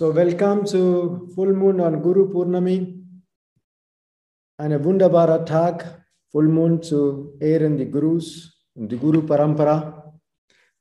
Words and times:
So, 0.00 0.14
welcome 0.14 0.64
zu 0.64 1.28
Full 1.34 1.52
Moon 1.52 1.78
on 1.78 2.00
Guru 2.00 2.30
Purnami. 2.30 3.04
Ein 4.56 4.82
wunderbarer 4.82 5.44
Tag, 5.44 6.06
Full 6.32 6.48
Moon 6.48 6.82
zu 6.82 7.36
ehren 7.38 7.76
die 7.76 7.90
Gurus 7.90 8.64
und 8.72 8.90
die 8.90 8.96
Guru 8.96 9.20
Parampara, 9.20 10.18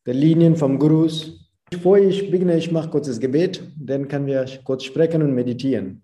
die 0.07 0.13
Linien 0.13 0.55
vom 0.55 0.79
Gurus. 0.79 1.51
Bevor 1.69 1.97
ich 1.97 2.31
beginne, 2.31 2.55
ich 2.55 2.71
mache 2.71 2.89
kurzes 2.89 3.19
Gebet, 3.19 3.61
dann 3.77 4.07
können 4.07 4.25
wir 4.25 4.45
kurz 4.63 4.85
sprechen 4.85 5.21
und 5.21 5.35
meditieren. 5.35 6.01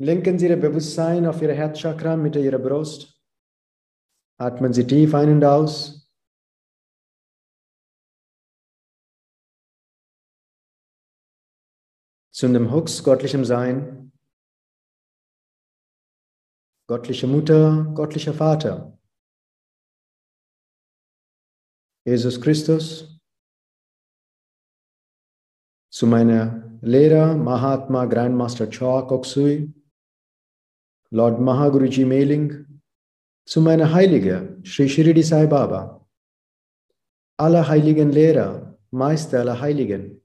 Lenken 0.00 0.36
Sie 0.36 0.48
Ihr 0.48 0.56
Bewusstsein 0.56 1.26
auf 1.26 1.40
Ihre 1.40 1.54
Herzchakra 1.54 2.16
mit 2.16 2.34
Ihrer 2.34 2.58
Brust. 2.58 3.14
Atmen 4.36 4.72
Sie 4.72 4.84
tief 4.84 5.14
ein 5.14 5.30
und 5.30 5.44
aus. 5.44 6.03
Zu 12.34 12.48
dem 12.48 12.72
Hux 12.72 13.04
göttlichem 13.04 13.44
Sein, 13.44 14.10
göttliche 16.88 17.28
Mutter, 17.28 17.92
göttlicher 17.94 18.34
Vater, 18.34 18.98
Jesus 22.04 22.40
Christus, 22.40 23.20
zu 25.90 26.08
meiner 26.08 26.76
Lehrer 26.82 27.36
Mahatma 27.36 28.04
Grandmaster 28.06 28.68
Chua 28.68 29.02
Koksui, 29.02 29.72
Lord 31.10 31.40
Mahaguruji 31.40 32.04
Meling, 32.04 32.82
zu 33.46 33.60
meiner 33.60 33.92
Heilige 33.92 34.58
Sri 34.64 34.88
Shirdi 34.88 35.22
Sai 35.22 35.46
Baba, 35.46 36.04
aller 37.36 37.68
heiligen 37.68 38.10
Lehrer, 38.10 38.76
Meister 38.90 39.38
aller 39.38 39.60
Heiligen, 39.60 40.23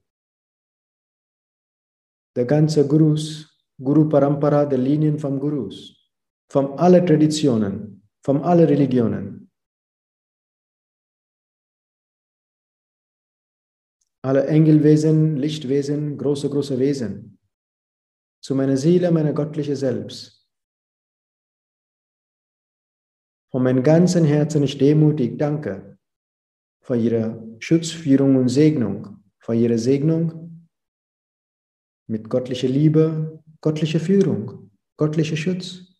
der 2.40 2.46
ganze 2.46 2.88
Gurus, 2.88 3.54
Guru 3.78 4.08
Parampara, 4.08 4.66
der 4.66 4.78
Linien 4.78 5.20
vom 5.20 5.42
Gurus, 5.42 6.10
von 6.50 6.80
allen 6.80 7.06
Traditionen, 7.06 8.02
von 8.24 8.42
allen 8.44 8.66
Religionen. 8.66 9.52
Alle 14.24 14.48
Engelwesen, 14.48 15.36
Lichtwesen, 15.36 16.18
große, 16.18 16.50
große 16.50 16.80
Wesen. 16.80 17.38
Zu 18.42 18.56
meiner 18.56 18.78
Seele, 18.78 19.12
meiner 19.12 19.34
göttliche 19.34 19.76
Selbst. 19.76 20.48
Von 23.52 23.64
meinem 23.64 23.84
ganzen 23.84 24.24
Herzen 24.24 24.64
ich 24.64 24.78
demutig 24.78 25.38
danke 25.38 26.00
für 26.86 26.96
Ihre 26.96 27.58
Schutzführung 27.60 28.38
und 28.38 28.48
Segnung, 28.48 29.26
für 29.40 29.56
Ihre 29.56 29.78
Segnung 29.78 30.49
mit 32.10 32.28
göttlicher 32.30 32.68
Liebe, 32.68 33.44
göttlicher 33.62 34.00
Führung, 34.00 34.72
göttlicher 34.98 35.38
Schutz, 35.38 35.96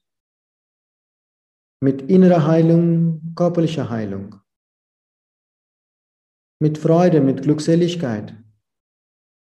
mit 1.82 2.02
innerer 2.10 2.48
Heilung, 2.48 3.36
körperlicher 3.36 3.90
Heilung, 3.90 4.42
mit 6.60 6.80
Freude, 6.80 7.22
mit 7.22 7.44
Glückseligkeit, 7.44 8.36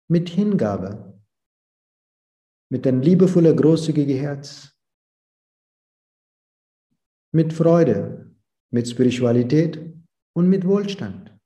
mit 0.09 0.29
Hingabe, 0.29 1.21
mit 2.71 2.87
ein 2.87 3.01
liebevoller, 3.01 3.53
großzügiger 3.53 4.15
Herz, 4.15 4.73
mit 7.33 7.51
Freude, 7.51 8.33
mit 8.71 8.87
Spiritualität 8.87 9.77
und 10.33 10.47
mit 10.47 10.65
Wohlstand. 10.65 11.37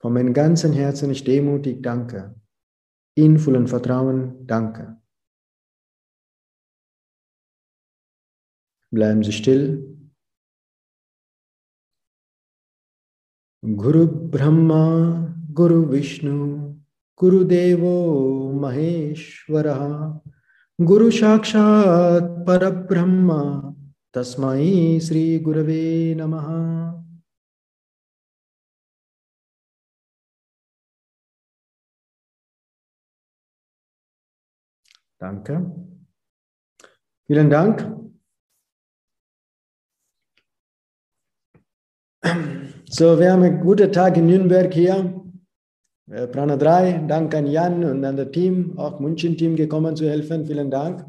Von 0.00 0.12
meinem 0.12 0.32
ganzen 0.32 0.72
Herzen 0.72 1.10
ich 1.10 1.24
demutig 1.24 1.82
danke 1.82 2.40
in 3.16 3.38
vollem 3.38 3.66
Vertrauen 3.66 4.46
danke. 4.46 5.00
Bleiben 8.90 9.22
Sie 9.24 9.32
still. 9.32 9.94
Guru 13.62 14.06
Brahma, 14.06 15.34
Guru 15.52 15.90
Vishnu, 15.90 16.76
Guru 17.16 17.44
Devo 17.44 18.52
Maheshwara, 18.52 20.20
Guru 20.78 21.10
Shakshat 21.10 22.44
Parabrahma, 22.44 23.74
Tasmai 24.12 25.00
Sri 25.00 25.40
Gurave 25.40 26.14
Danke. 35.18 35.70
Vielen 37.26 37.50
Dank. 37.50 37.94
So, 42.88 43.18
wir 43.18 43.32
haben 43.32 43.42
einen 43.42 43.60
guten 43.60 43.90
Tag 43.90 44.16
in 44.16 44.26
Nürnberg 44.26 44.72
hier. 44.72 45.20
Äh, 46.10 46.26
Prana 46.28 46.56
3, 46.56 47.06
Dank 47.08 47.34
an 47.34 47.46
Jan 47.46 47.82
und 47.84 48.04
an 48.04 48.16
das 48.16 48.30
Team, 48.30 48.78
auch 48.78 49.00
München-Team 49.00 49.56
gekommen 49.56 49.96
zu 49.96 50.08
helfen. 50.08 50.46
Vielen 50.46 50.70
Dank. 50.70 51.04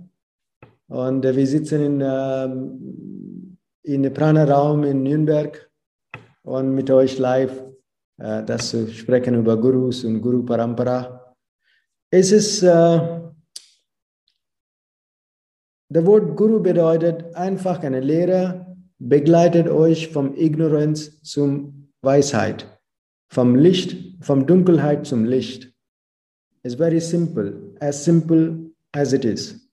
Und 0.88 1.26
äh, 1.26 1.36
wir 1.36 1.46
sitzen 1.46 1.82
in, 1.82 2.02
ähm, 2.04 3.58
in 3.84 4.14
Prana-Raum 4.14 4.84
in 4.84 5.04
Nürnberg 5.04 5.70
und 6.44 6.74
mit 6.74 6.90
euch 6.90 7.18
live 7.20 7.62
äh, 8.18 8.44
das 8.44 8.70
zu 8.70 8.88
sprechen 8.88 9.36
über 9.36 9.58
Gurus 9.58 10.04
und 10.06 10.22
Guru 10.22 10.44
Parampara. 10.44 11.36
Es 12.10 12.32
ist 12.32 12.64
der 15.90 16.06
Wort 16.06 16.36
Guru 16.36 16.60
bedeutet 16.60 17.36
einfach 17.36 17.84
eine 17.84 18.00
Lehre, 18.00 18.76
begleitet 19.00 19.68
euch 19.70 20.10
vom 20.10 20.36
Ignoranz 20.36 21.22
zum 21.22 21.90
Weisheit, 22.02 22.66
vom 23.30 23.56
Licht, 23.56 23.98
vom 24.22 24.46
Dunkelheit 24.48 25.06
zum 25.06 25.26
Licht. 25.26 25.72
It's 26.64 26.76
very 26.76 27.00
simple, 27.00 27.76
as 27.80 28.04
simple 28.04 28.72
as 28.92 29.14
it 29.14 29.26
is. 29.26 29.70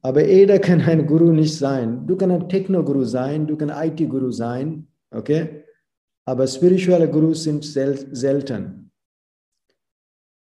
Aber 0.00 0.26
jeder 0.26 0.58
kann 0.58 0.80
ein 0.80 1.06
Guru 1.06 1.32
nicht 1.32 1.56
sein. 1.56 2.06
Du 2.06 2.16
kannst 2.16 2.34
ein 2.34 2.48
Techno-Guru 2.48 3.04
sein, 3.04 3.46
du 3.46 3.56
kannst 3.56 3.76
IT-Guru 3.76 4.32
sein, 4.32 4.88
okay? 5.14 5.64
Aber 6.24 6.46
spirituelle 6.46 7.08
Gurus 7.08 7.44
sind 7.44 7.64
sel 7.64 7.96
selten. 8.14 8.90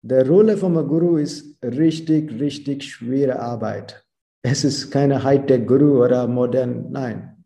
Die 0.02 0.14
Rolle 0.14 0.56
von 0.56 0.76
einem 0.76 0.88
Guru 0.88 1.16
ist 1.16 1.58
richtig, 1.62 2.38
richtig 2.38 2.84
schwere 2.84 3.38
Arbeit. 3.38 4.05
Es 4.48 4.62
ist 4.62 4.92
keine 4.92 5.24
Hightech-Guru 5.24 6.04
oder 6.04 6.28
modern, 6.28 6.92
nein. 6.92 7.44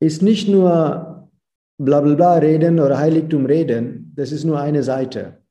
Ist 0.00 0.22
nicht 0.22 0.48
nur 0.48 1.28
bla 1.76 2.00
bla 2.00 2.14
bla 2.14 2.34
reden 2.38 2.78
oder 2.78 2.98
Heiligtum 2.98 3.46
reden, 3.46 4.12
das 4.14 4.30
ist 4.30 4.44
nur 4.44 4.60
eine 4.60 4.84
Seite. 4.84 5.42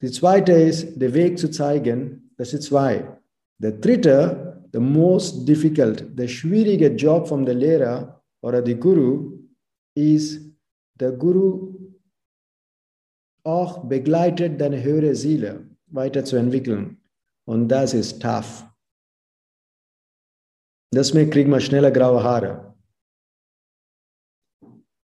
Die 0.00 0.10
zweite 0.10 0.52
ist, 0.52 0.98
den 0.98 1.12
Weg 1.12 1.38
zu 1.38 1.50
zeigen, 1.50 2.32
das 2.38 2.52
sind 2.52 2.62
zwei. 2.62 3.18
Der 3.58 3.72
dritte, 3.72 4.62
the 4.72 4.80
most 4.80 5.46
difficult, 5.46 6.18
der 6.18 6.28
schwierige 6.28 6.88
Job 6.88 7.28
von 7.28 7.44
der 7.44 7.54
Lehrer 7.54 8.22
oder 8.42 8.62
der 8.62 8.76
Guru 8.76 9.40
ist, 9.94 10.40
der 10.98 11.12
Guru 11.12 11.92
auch 13.42 13.84
begleitet 13.84 14.58
deine 14.58 14.82
höhere 14.82 15.14
Seele 15.14 15.68
weiterzuentwickeln. 15.88 16.96
Und 17.46 17.68
das 17.68 17.92
ist 17.92 18.22
tough. 18.22 18.64
Deswegen 20.94 21.30
kriegt 21.30 21.48
man 21.48 21.60
schneller 21.60 21.90
graue 21.90 22.22
Haare. 22.22 22.74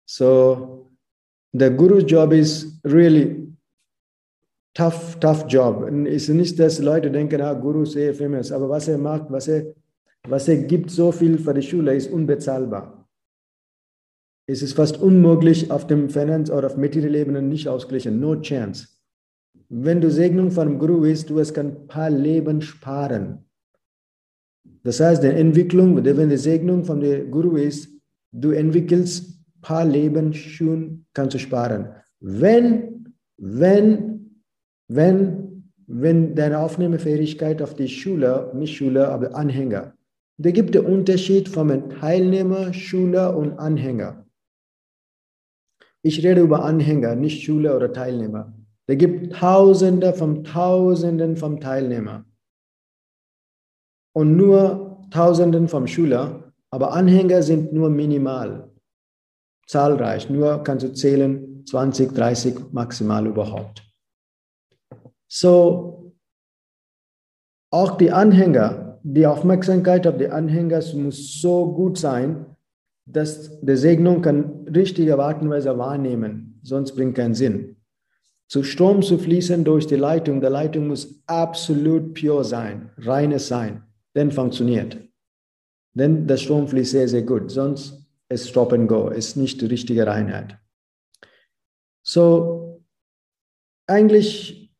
So, 0.06 0.90
the 1.52 1.70
Guru's 1.70 2.04
job 2.04 2.32
is 2.32 2.80
really 2.84 3.48
tough, 4.74 5.18
tough 5.20 5.44
job. 5.48 5.88
Es 6.06 6.28
ist 6.28 6.34
nicht, 6.34 6.58
dass 6.58 6.78
Leute 6.78 7.10
denken, 7.10 7.40
ah, 7.42 7.52
Guru 7.52 7.82
ist 7.82 7.92
sehr 7.92 8.14
famous, 8.14 8.50
aber 8.50 8.68
was 8.68 8.88
er 8.88 8.98
macht, 8.98 9.30
was 9.30 9.48
er, 9.48 9.74
was 10.26 10.48
er 10.48 10.56
gibt, 10.56 10.90
so 10.90 11.12
viel 11.12 11.38
für 11.38 11.54
die 11.54 11.62
Schule, 11.62 11.94
ist 11.94 12.10
unbezahlbar. 12.10 13.08
Es 14.46 14.62
ist 14.62 14.72
fast 14.72 14.96
unmöglich, 14.96 15.70
auf 15.70 15.86
dem 15.86 16.08
Finanz- 16.08 16.50
oder 16.50 16.68
auf 16.68 16.76
Material-Ebene 16.76 17.42
nicht 17.42 17.68
ausgleichen. 17.68 18.18
No 18.18 18.40
chance. 18.40 18.88
Wenn 19.68 20.00
du 20.00 20.10
Segnung 20.10 20.50
von 20.50 20.78
Guru 20.78 21.02
bist, 21.02 21.28
du 21.28 21.38
es 21.38 21.52
kann 21.52 21.66
ein 21.66 21.86
paar 21.86 22.08
Leben 22.08 22.62
sparen. 22.62 23.44
Das 24.88 25.00
heißt, 25.00 25.22
die 25.22 25.26
Entwicklung, 25.26 26.02
wenn 26.02 26.30
die 26.30 26.38
Segnung 26.38 26.82
von 26.82 27.00
der 27.00 27.26
Guru 27.26 27.56
ist, 27.56 27.90
du 28.32 28.52
entwickelst 28.52 29.38
ein 29.38 29.60
paar 29.60 29.84
Leben 29.84 30.32
schon, 30.32 31.04
kannst 31.12 31.34
du 31.34 31.38
sparen. 31.38 31.90
Wenn, 32.20 33.12
wenn, 33.36 34.40
wenn, 34.88 35.70
wenn 35.86 36.34
deine 36.34 36.60
Aufnahmefähigkeit 36.60 37.60
auf 37.60 37.74
die 37.74 37.86
Schule, 37.86 38.50
nicht 38.54 38.78
Schule, 38.78 39.08
aber 39.08 39.34
Anhänger, 39.34 39.92
da 40.38 40.50
gibt 40.52 40.74
es 40.74 40.82
Unterschied 40.82 41.50
von 41.50 41.90
Teilnehmer, 41.90 42.72
Schüler 42.72 43.36
und 43.36 43.58
Anhänger. 43.58 44.24
Ich 46.00 46.24
rede 46.24 46.40
über 46.40 46.64
Anhänger, 46.64 47.14
nicht 47.14 47.42
Schüler 47.42 47.76
oder 47.76 47.92
Teilnehmer. 47.92 48.54
Der 48.88 48.96
gibt 48.96 49.34
Tausende 49.34 50.14
von 50.14 50.44
Tausenden 50.44 51.36
von 51.36 51.60
Teilnehmern 51.60 52.24
und 54.18 54.36
nur 54.36 55.06
Tausenden 55.12 55.68
von 55.68 55.86
Schülern, 55.86 56.52
aber 56.70 56.92
Anhänger 56.92 57.40
sind 57.40 57.72
nur 57.72 57.88
minimal, 57.88 58.68
zahlreich. 59.68 60.28
Nur 60.28 60.64
kannst 60.64 60.84
du 60.84 60.92
zählen 60.92 61.64
20, 61.64 62.12
30 62.14 62.72
maximal 62.72 63.24
überhaupt. 63.28 63.84
So, 65.28 66.14
auch 67.70 67.96
die 67.96 68.10
Anhänger, 68.10 68.98
die 69.04 69.24
Aufmerksamkeit 69.24 70.04
auf 70.04 70.16
die 70.16 70.28
Anhänger 70.28 70.82
muss 70.96 71.40
so 71.40 71.72
gut 71.72 71.96
sein, 71.96 72.44
dass 73.06 73.60
die 73.60 73.76
Segnung 73.76 74.20
kann 74.20 74.66
richtige 74.66 75.16
Art 75.16 75.42
und 75.42 75.50
Weise 75.50 75.78
wahrnehmen, 75.78 76.58
sonst 76.64 76.96
bringt 76.96 77.14
keinen 77.14 77.34
Sinn. 77.34 77.76
Zu 78.48 78.64
Strom 78.64 79.00
zu 79.02 79.16
fließen 79.16 79.62
durch 79.62 79.86
die 79.86 79.94
Leitung, 79.94 80.40
die 80.40 80.48
Leitung 80.48 80.88
muss 80.88 81.22
absolut 81.26 82.14
pure 82.14 82.42
sein, 82.42 82.90
reines 82.98 83.46
sein, 83.46 83.84
dann 84.18 84.32
funktioniert. 84.32 84.98
Denn 85.94 86.26
der 86.26 86.36
Strom 86.36 86.68
fließt 86.68 86.92
sehr, 86.92 87.08
sehr 87.08 87.22
gut, 87.22 87.50
sonst 87.50 88.06
ist 88.28 88.48
Stop 88.48 88.72
and 88.72 88.88
Go, 88.88 89.08
ist 89.08 89.36
nicht 89.36 89.60
die 89.60 89.66
richtige 89.66 90.06
Reinheit. 90.06 90.58
So, 92.02 92.84
eigentlich, 93.86 94.74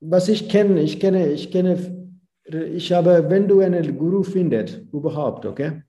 was 0.00 0.28
ich 0.28 0.48
kenne, 0.48 0.80
ich 0.80 1.00
kenne, 1.00 1.32
ich 1.32 1.50
kenne, 1.50 2.12
ich 2.44 2.92
habe, 2.92 3.30
wenn 3.30 3.48
du 3.48 3.60
einen 3.60 3.96
Guru 3.96 4.22
findest, 4.22 4.82
überhaupt, 4.92 5.46
okay? 5.46 5.82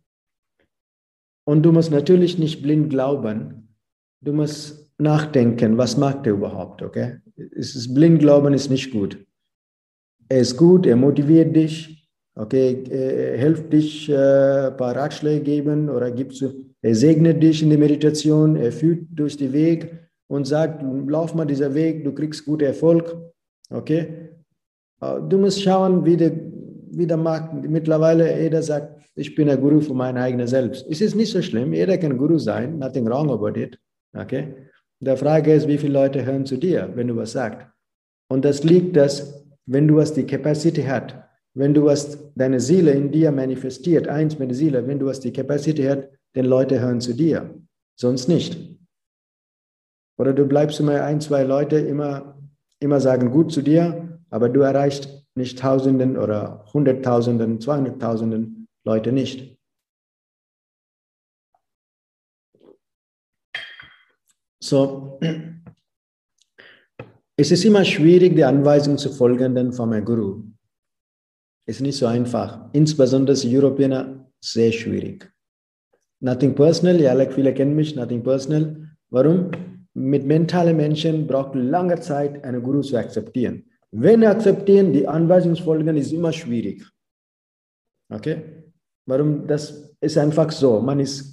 Und 1.45 1.63
du 1.63 1.71
musst 1.71 1.91
natürlich 1.91 2.37
nicht 2.37 2.61
blind 2.61 2.89
glauben. 2.89 3.75
Du 4.21 4.31
musst 4.31 4.89
nachdenken, 4.97 5.77
was 5.77 5.97
mag 5.97 6.23
der 6.23 6.33
überhaupt, 6.33 6.81
okay? 6.81 7.19
Es 7.35 7.93
blind 7.93 8.19
glauben 8.19 8.53
ist 8.53 8.69
nicht 8.69 8.91
gut. 8.91 9.25
Er 10.33 10.39
ist 10.39 10.57
gut, 10.57 10.87
er 10.87 10.95
motiviert 10.95 11.55
dich, 11.55 12.09
okay? 12.33 12.83
Er 12.89 13.37
hilft 13.37 13.71
dich, 13.71 14.09
äh, 14.09 14.67
ein 14.67 14.77
paar 14.77 14.95
Ratschläge 14.95 15.43
geben 15.43 15.89
oder 15.91 16.09
gibt 16.09 16.33
er 16.81 16.95
segnet 16.95 17.43
dich 17.43 17.61
in 17.61 17.69
der 17.69 17.77
Meditation, 17.77 18.55
er 18.55 18.71
führt 18.71 19.05
durch 19.11 19.37
den 19.37 19.53
Weg 19.53 19.79
und 20.27 20.47
sagt, 20.47 20.81
lauf 21.07 21.35
mal 21.35 21.45
dieser 21.45 21.71
Weg, 21.75 22.03
du 22.03 22.11
kriegst 22.13 22.45
guten 22.45 22.63
Erfolg, 22.63 23.15
okay? 23.69 24.31
Äh, 25.01 25.19
du 25.29 25.37
musst 25.37 25.61
schauen, 25.61 26.03
wie 26.03 26.17
der, 26.17 26.31
wie 26.89 27.05
der 27.05 27.17
Markt 27.17 27.53
mittlerweile 27.69 28.25
jeder 28.41 28.63
sagt, 28.63 29.03
ich 29.13 29.35
bin 29.35 29.47
ein 29.51 29.61
Guru 29.61 29.81
für 29.81 29.93
mein 29.93 30.17
eigenes 30.17 30.49
Selbst. 30.49 30.83
Es 30.89 30.99
ist 30.99 31.15
nicht 31.15 31.31
so 31.31 31.43
schlimm, 31.43 31.73
jeder 31.73 31.99
kann 31.99 32.17
Guru 32.17 32.39
sein, 32.39 32.79
nothing 32.79 33.07
wrong 33.07 33.29
about 33.29 33.59
it. 33.59 33.77
Okay? 34.17 34.47
Die 34.99 35.15
Frage 35.15 35.53
ist, 35.53 35.67
wie 35.67 35.77
viele 35.77 35.93
Leute 35.93 36.25
hören 36.25 36.47
zu 36.47 36.57
dir, 36.57 36.89
wenn 36.95 37.07
du 37.09 37.15
was 37.15 37.33
sagst. 37.33 37.67
Und 38.29 38.43
das 38.45 38.63
liegt, 38.63 38.95
dass, 38.95 39.42
wenn 39.65 39.87
du 39.87 39.95
was 39.95 40.13
die 40.13 40.25
Capacity 40.25 40.83
hast, 40.83 41.15
wenn 41.53 41.73
du 41.73 41.85
was 41.85 42.33
deine 42.35 42.59
Seele 42.59 42.91
in 42.91 43.11
dir 43.11 43.31
manifestiert, 43.31 44.07
eins 44.07 44.39
mit 44.39 44.49
der 44.49 44.57
Seele, 44.57 44.87
wenn 44.87 44.99
du 44.99 45.05
was 45.05 45.19
die 45.19 45.31
Capacity 45.31 45.83
hast, 45.83 46.09
dann 46.33 46.45
Leute 46.45 46.79
hören 46.79 46.99
zu 46.99 47.13
dir, 47.13 47.61
sonst 47.95 48.27
nicht. 48.27 48.57
Oder 50.17 50.33
du 50.33 50.45
bleibst 50.45 50.79
immer 50.79 51.03
ein, 51.03 51.21
zwei 51.21 51.43
Leute 51.43 51.77
immer, 51.77 52.37
immer 52.79 52.99
sagen 52.99 53.31
gut 53.31 53.51
zu 53.51 53.61
dir, 53.61 54.19
aber 54.29 54.49
du 54.49 54.61
erreichst 54.61 55.23
nicht 55.35 55.59
Tausenden 55.59 56.17
oder 56.17 56.65
Hunderttausenden, 56.73 57.59
Zweihunderttausenden 57.59 58.67
Leute 58.83 59.11
nicht. 59.11 59.57
So, 64.59 65.19
es 67.35 67.51
ist 67.51 67.65
immer 67.65 67.83
schwierig, 67.83 68.35
die 68.35 68.43
Anweisung 68.43 68.97
zu 68.97 69.09
folgen 69.09 69.73
von 69.73 69.93
einem 69.93 70.05
Guru. 70.05 70.43
Ist 71.65 71.81
nicht 71.81 71.97
so 71.97 72.05
einfach. 72.05 72.69
Insbesondere 72.73 73.35
Europäer 73.45 74.29
sehr 74.41 74.71
schwierig. 74.71 75.31
Nothing 76.19 76.55
personal, 76.55 77.01
ja, 77.01 77.13
like 77.13 77.33
viele 77.33 77.53
kennen 77.53 77.75
mich, 77.75 77.95
nothing 77.95 78.23
personal. 78.23 78.89
Warum? 79.09 79.51
Mit 79.93 80.25
mentalen 80.25 80.77
Menschen 80.77 81.27
braucht 81.27 81.55
lange 81.55 81.99
Zeit, 81.99 82.43
einen 82.43 82.61
Guru 82.61 82.81
zu 82.81 82.97
akzeptieren. 82.97 83.65
Wenn 83.91 84.23
akzeptieren, 84.23 84.91
die 84.91 85.07
Anweisung 85.07 85.55
folgen, 85.55 85.95
ist 85.97 86.11
immer 86.11 86.33
schwierig. 86.33 86.83
Okay? 88.09 88.63
Warum? 89.05 89.45
Das 89.47 89.95
ist 89.99 90.17
einfach 90.17 90.51
so. 90.51 90.79
Man 90.81 90.99
ist 90.99 91.32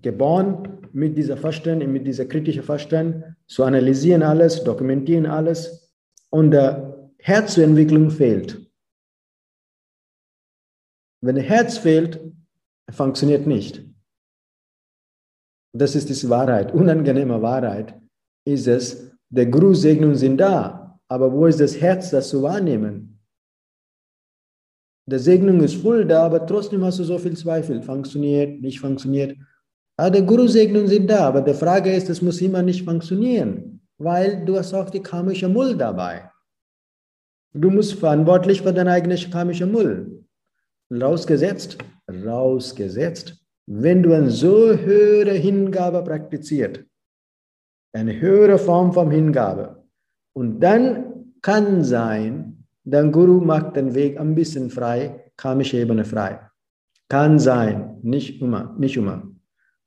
geboren 0.00 0.88
mit 0.92 1.16
dieser 1.16 1.36
Verstand, 1.36 1.86
mit 1.86 2.06
dieser 2.06 2.24
kritischen 2.24 2.62
Verstand, 2.62 3.24
zu 3.46 3.64
analysieren 3.64 4.22
alles, 4.22 4.64
dokumentieren 4.64 5.26
alles 5.26 5.92
und 6.30 6.50
der 6.50 7.10
Herzentwicklung 7.18 8.10
fehlt. 8.10 8.58
Wenn 11.20 11.36
der 11.36 11.44
Herz 11.44 11.78
fehlt, 11.78 12.20
funktioniert 12.90 13.46
nicht. 13.46 13.84
Das 15.74 15.94
ist 15.94 16.08
die 16.08 16.28
Wahrheit, 16.28 16.72
unangenehme 16.72 17.40
Wahrheit 17.40 17.98
ist 18.44 18.66
es, 18.66 19.10
der 19.30 19.46
Grußsegnungen 19.46 20.16
sind 20.16 20.38
da, 20.38 20.98
aber 21.08 21.32
wo 21.32 21.46
ist 21.46 21.60
das 21.60 21.80
Herz, 21.80 22.10
das 22.10 22.28
zu 22.28 22.42
wahrnehmen? 22.42 23.20
Der 25.06 25.18
Segnung 25.18 25.60
ist 25.60 25.76
voll 25.76 26.06
da, 26.06 26.24
aber 26.24 26.46
trotzdem 26.46 26.84
hast 26.84 26.98
du 26.98 27.04
so 27.04 27.18
viel 27.18 27.36
Zweifel. 27.36 27.82
Funktioniert, 27.82 28.60
nicht 28.60 28.78
funktioniert. 28.78 29.36
Ah, 29.96 30.10
die 30.10 30.24
Guru-Segnungen 30.24 30.88
sind 30.88 31.08
da, 31.08 31.28
aber 31.28 31.42
die 31.42 31.54
Frage 31.54 31.92
ist, 31.92 32.08
es 32.08 32.22
muss 32.22 32.40
immer 32.40 32.62
nicht 32.62 32.84
funktionieren, 32.84 33.80
weil 33.98 34.44
du 34.44 34.56
hast 34.56 34.72
auch 34.74 34.90
die 34.90 35.02
karmische 35.02 35.48
Mull 35.48 35.76
dabei. 35.76 36.30
Du 37.54 37.70
musst 37.70 37.94
verantwortlich 37.94 38.62
für 38.62 38.72
deinen 38.72 38.88
eigenen 38.88 39.18
karmischen 39.30 39.70
Mull. 39.70 40.24
Rausgesetzt, 40.90 41.78
rausgesetzt, 42.08 43.36
wenn 43.66 44.02
du 44.02 44.14
eine 44.14 44.30
so 44.30 44.74
höhere 44.76 45.32
Hingabe 45.32 46.02
praktiziert, 46.02 46.84
eine 47.94 48.18
höhere 48.18 48.58
Form 48.58 48.92
von 48.92 49.10
Hingabe. 49.10 49.84
Und 50.34 50.60
dann 50.60 51.34
kann 51.42 51.84
sein, 51.84 52.62
Dein 52.84 53.12
Guru 53.12 53.40
macht 53.40 53.76
den 53.76 53.94
Weg 53.94 54.18
ein 54.18 54.34
bisschen 54.34 54.68
frei, 54.68 55.30
karmische 55.36 55.78
Ebene 55.78 56.04
frei. 56.04 56.40
Kann 57.08 57.38
sein, 57.38 57.98
nicht 58.02 58.42
immer, 58.42 58.74
nicht 58.76 58.96
immer. 58.96 59.31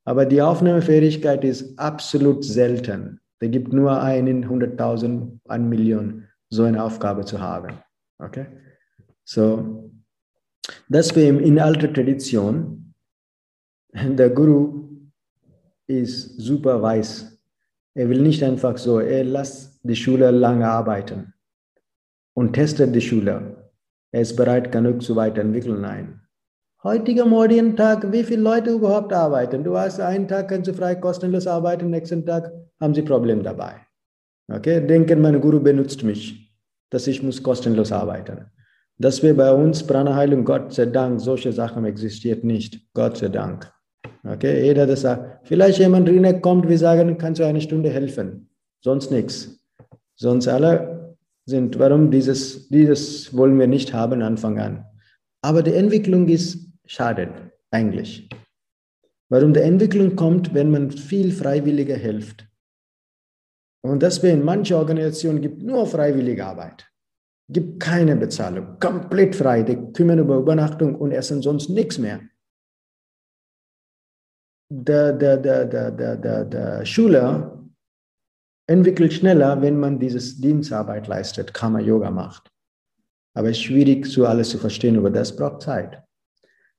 Aber 0.06 0.24
die 0.24 0.40
Aufnahmefähigkeit 0.40 1.44
ist 1.44 1.78
absolut 1.78 2.44
selten. 2.44 3.20
Da 3.40 3.48
gibt 3.48 3.72
nur 3.72 4.00
einen 4.00 4.46
100.000, 4.46 5.40
eine 5.48 5.64
Million, 5.64 6.28
so 6.48 6.62
eine 6.62 6.82
Aufgabe 6.82 7.24
zu 7.24 7.40
haben. 7.40 7.78
Okay? 8.18 8.46
So, 9.24 9.90
deswegen 10.88 11.40
in 11.40 11.58
alter 11.58 11.92
Tradition, 11.92 12.94
der 13.92 14.30
Guru 14.30 14.88
ist 15.88 16.38
super 16.38 16.80
weiß. 16.80 17.42
Er 17.94 18.08
will 18.08 18.22
nicht 18.22 18.44
einfach 18.44 18.78
so, 18.78 19.00
er 19.00 19.24
lässt 19.24 19.80
die 19.82 19.96
Schüler 19.96 20.30
lange 20.30 20.68
arbeiten 20.68 21.34
und 22.34 22.52
testet 22.52 22.94
die 22.94 23.00
Schüler. 23.00 23.72
Er 24.12 24.20
ist 24.20 24.36
bereit, 24.36 24.70
genug 24.70 25.02
zu 25.02 25.16
weiterentwickeln. 25.16 25.80
Nein. 25.80 26.20
Heutiger 26.86 27.26
modernen 27.26 27.74
Tag, 27.74 28.12
wie 28.12 28.22
viele 28.22 28.42
Leute 28.42 28.70
überhaupt 28.70 29.12
arbeiten? 29.12 29.64
Du 29.64 29.76
hast 29.76 29.98
einen 29.98 30.28
Tag, 30.28 30.46
kannst 30.46 30.68
du 30.68 30.72
frei 30.72 30.94
kostenlos 30.94 31.48
arbeiten, 31.48 31.90
nächsten 31.90 32.24
Tag 32.24 32.52
haben 32.80 32.94
sie 32.94 33.02
Probleme 33.02 33.42
dabei. 33.42 33.72
Okay, 34.46 34.86
denken, 34.86 35.20
mein 35.20 35.40
Guru 35.40 35.58
benutzt 35.58 36.04
mich, 36.04 36.48
dass 36.90 37.08
ich 37.08 37.24
muss 37.24 37.42
kostenlos 37.42 37.90
arbeiten. 37.90 38.44
Das 38.98 39.20
wir 39.24 39.36
bei 39.36 39.52
uns, 39.52 39.84
Prana-Heilung, 39.84 40.44
Gott 40.44 40.74
sei 40.74 40.86
Dank, 40.86 41.20
solche 41.20 41.52
Sachen 41.52 41.84
existiert 41.86 42.44
nicht. 42.44 42.80
Gott 42.94 43.16
sei 43.16 43.30
Dank. 43.30 43.68
Okay, 44.22 44.64
jeder 44.64 44.86
das 44.86 45.00
sagt. 45.00 45.48
Vielleicht 45.48 45.80
jemand 45.80 46.08
rein 46.08 46.40
kommt, 46.40 46.68
wir 46.68 46.78
sagen, 46.78 47.18
kannst 47.18 47.40
du 47.40 47.46
eine 47.46 47.60
Stunde 47.60 47.90
helfen. 47.90 48.48
Sonst 48.80 49.10
nichts. 49.10 49.58
Sonst 50.14 50.46
alle 50.46 51.16
sind, 51.46 51.80
warum 51.80 52.12
dieses, 52.12 52.68
dieses 52.68 53.36
wollen 53.36 53.58
wir 53.58 53.66
nicht 53.66 53.92
haben 53.92 54.22
Anfang 54.22 54.60
an. 54.60 54.84
Aber 55.42 55.64
die 55.64 55.74
Entwicklung 55.74 56.28
ist 56.28 56.66
schadet 56.86 57.30
eigentlich. 57.70 58.28
Warum 59.28 59.52
die 59.52 59.60
Entwicklung 59.60 60.14
kommt, 60.14 60.54
wenn 60.54 60.70
man 60.70 60.90
viel 60.90 61.32
Freiwilliger 61.32 61.96
hilft. 61.96 62.46
Und 63.82 64.02
deswegen 64.02 64.44
manche 64.44 64.76
Organisationen 64.76 65.40
gibt 65.40 65.62
nur 65.62 65.86
freiwillige 65.86 66.44
Arbeit. 66.44 66.90
Gibt 67.48 67.80
keine 67.80 68.16
Bezahlung, 68.16 68.78
komplett 68.80 69.36
frei. 69.36 69.62
Die 69.62 69.76
kümmern 69.92 70.18
über 70.18 70.36
Übernachtung 70.36 70.96
und 70.96 71.12
essen 71.12 71.42
sonst 71.42 71.68
nichts 71.68 71.98
mehr. 71.98 72.20
Der, 74.72 75.12
der, 75.12 75.36
der, 75.36 75.64
der, 75.66 75.90
der, 75.92 76.16
der, 76.16 76.44
der 76.44 76.84
Schüler 76.84 77.64
entwickelt 78.68 79.12
schneller, 79.12 79.62
wenn 79.62 79.78
man 79.78 80.00
dieses 80.00 80.40
Dienstarbeit 80.40 81.06
leistet, 81.06 81.54
Karma 81.54 81.78
Yoga 81.78 82.10
macht. 82.10 82.50
Aber 83.34 83.50
es 83.50 83.58
ist 83.58 83.64
schwierig, 83.64 84.06
so 84.06 84.26
alles 84.26 84.48
zu 84.48 84.58
verstehen, 84.58 84.96
aber 84.96 85.10
das 85.10 85.36
braucht 85.36 85.62
Zeit. 85.62 86.02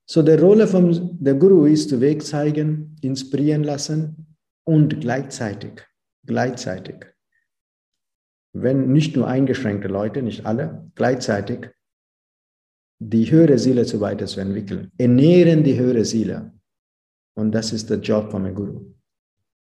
So, 0.10 0.22
die 0.22 0.32
Rolle 0.32 0.68
von 0.68 1.18
der 1.20 1.36
Guru 1.36 1.66
ist, 1.66 2.00
Weg 2.00 2.24
zeigen, 2.24 2.96
inspirieren 3.02 3.64
lassen 3.64 4.36
und 4.66 5.02
gleichzeitig, 5.02 5.86
gleichzeitig 6.26 7.06
wenn 8.62 8.92
nicht 8.92 9.16
nur 9.16 9.28
eingeschränkte 9.28 9.88
Leute, 9.88 10.22
nicht 10.22 10.46
alle, 10.46 10.90
gleichzeitig 10.96 11.70
die 13.00 13.30
höhere 13.30 13.60
Seele 13.60 13.86
zu 13.86 14.02
weiterzuentwickeln, 14.02 14.92
ernähren 14.98 15.64
die 15.64 15.78
höhere 15.78 16.06
Seele. 16.06 16.54
Und 17.36 17.52
das 17.52 17.72
ist 17.72 17.90
der 17.90 18.00
Job 18.00 18.32
von 18.32 18.46
einem 18.46 18.56
Guru. 18.56 18.94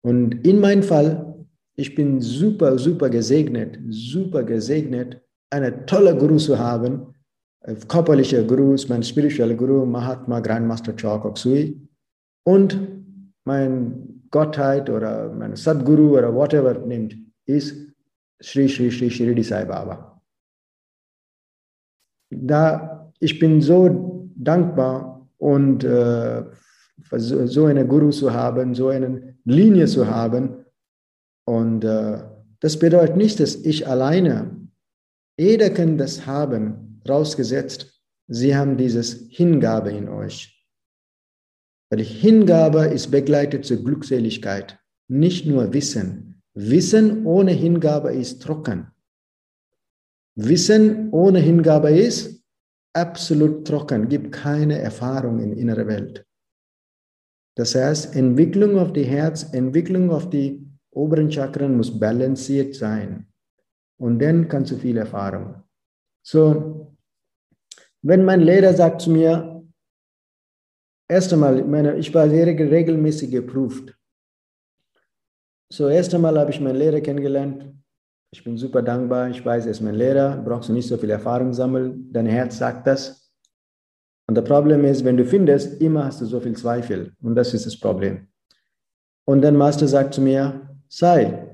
Und 0.04 0.46
in 0.46 0.60
meinem 0.60 0.82
Fall, 0.82 1.46
ich 1.74 1.94
bin 1.94 2.20
super, 2.20 2.78
super 2.78 3.08
gesegnet, 3.08 3.78
super 3.88 4.42
gesegnet, 4.42 5.22
eine 5.50 5.86
tolle 5.86 6.16
Guru 6.16 6.36
zu 6.36 6.58
haben, 6.58 7.14
körperliche 7.88 8.44
Gurus, 8.46 8.88
mein 8.88 9.02
spiritueller 9.02 9.54
Guru, 9.54 9.86
Mahatma 9.86 10.40
Grandmaster 10.40 10.94
Chok 10.96 11.38
Sui 11.38 11.80
und 12.44 12.78
mein 13.44 14.22
Gottheit 14.30 14.90
oder 14.90 15.32
mein 15.32 15.56
Sadguru 15.56 16.18
oder 16.18 16.34
whatever 16.34 16.74
nimmt, 16.74 17.16
ist 17.46 17.76
Sri 18.42 18.68
Sri 18.68 18.90
Sri 18.90 19.10
Shirdi 19.10 19.42
Sai 19.42 19.64
Baba. 19.64 20.20
Da, 22.30 23.12
ich 23.20 23.38
bin 23.38 23.60
so 23.60 24.30
dankbar 24.34 25.28
und 25.38 25.84
äh, 25.84 26.44
so 27.10 27.66
eine 27.66 27.86
Guru 27.86 28.10
zu 28.10 28.32
haben, 28.32 28.74
so 28.74 28.88
eine 28.88 29.36
Linie 29.44 29.86
zu 29.86 30.06
haben. 30.06 30.64
Und 31.44 31.84
äh, 31.84 32.22
das 32.60 32.78
bedeutet 32.78 33.16
nicht, 33.16 33.38
dass 33.38 33.56
ich 33.56 33.86
alleine, 33.86 34.56
jeder 35.36 35.70
kann 35.70 35.98
das 35.98 36.26
haben, 36.26 36.91
rausgesetzt, 37.08 38.02
Sie 38.28 38.56
haben 38.56 38.76
dieses 38.76 39.26
Hingabe 39.30 39.90
in 39.90 40.08
euch. 40.08 40.64
Weil 41.90 42.02
Hingabe 42.02 42.86
ist 42.86 43.10
begleitet 43.10 43.66
zur 43.66 43.84
Glückseligkeit, 43.84 44.78
nicht 45.08 45.46
nur 45.46 45.72
Wissen. 45.74 46.42
Wissen 46.54 47.26
ohne 47.26 47.52
Hingabe 47.52 48.14
ist 48.14 48.42
trocken. 48.42 48.90
Wissen 50.34 51.10
ohne 51.10 51.40
Hingabe 51.40 51.90
ist 51.90 52.42
absolut 52.94 53.66
trocken, 53.66 54.08
gibt 54.08 54.32
keine 54.32 54.78
Erfahrung 54.78 55.40
in 55.40 55.52
innerer 55.52 55.86
Welt. 55.86 56.26
Das 57.54 57.74
heißt, 57.74 58.16
Entwicklung 58.16 58.78
auf 58.78 58.92
die 58.92 59.04
Herz, 59.04 59.52
Entwicklung 59.52 60.10
auf 60.10 60.30
die 60.30 60.66
oberen 60.90 61.30
Chakren 61.30 61.76
muss 61.76 61.98
balanciert 61.98 62.74
sein. 62.74 63.26
Und 63.98 64.18
dann 64.18 64.48
kannst 64.48 64.72
du 64.72 64.76
viel 64.76 64.96
Erfahrung. 64.96 65.62
So, 66.22 66.91
wenn 68.02 68.24
mein 68.24 68.40
Lehrer 68.40 68.74
sagt 68.74 69.02
zu 69.02 69.10
mir, 69.10 69.64
erst 71.08 71.32
einmal, 71.32 71.64
meine, 71.64 71.96
ich 71.96 72.12
war 72.12 72.28
sehr 72.28 72.46
regelmäßig 72.46 73.30
geprüft. 73.30 73.96
So, 75.72 75.88
erst 75.88 76.14
einmal 76.14 76.38
habe 76.38 76.50
ich 76.50 76.60
meinen 76.60 76.76
Lehrer 76.76 77.00
kennengelernt. 77.00 77.72
Ich 78.34 78.44
bin 78.44 78.56
super 78.56 78.82
dankbar. 78.82 79.30
Ich 79.30 79.44
weiß, 79.44 79.66
er 79.66 79.70
ist 79.72 79.80
mein 79.80 79.94
Lehrer. 79.94 80.36
Brauchst 80.36 80.68
du 80.68 80.72
nicht 80.72 80.88
so 80.88 80.96
viel 80.96 81.10
Erfahrung 81.10 81.52
sammeln. 81.52 82.12
Dein 82.12 82.26
Herz 82.26 82.58
sagt 82.58 82.86
das. 82.86 83.30
Und 84.26 84.36
das 84.36 84.44
Problem 84.44 84.84
ist, 84.84 85.04
wenn 85.04 85.16
du 85.16 85.24
findest, 85.24 85.80
immer 85.80 86.06
hast 86.06 86.20
du 86.20 86.26
so 86.26 86.40
viel 86.40 86.56
Zweifel. 86.56 87.12
Und 87.22 87.34
das 87.34 87.54
ist 87.54 87.66
das 87.66 87.78
Problem. 87.78 88.28
Und 89.24 89.42
dann 89.42 89.56
Master 89.56 89.86
sagt 89.86 90.14
zu 90.14 90.20
mir, 90.20 90.68
Sai, 90.88 91.48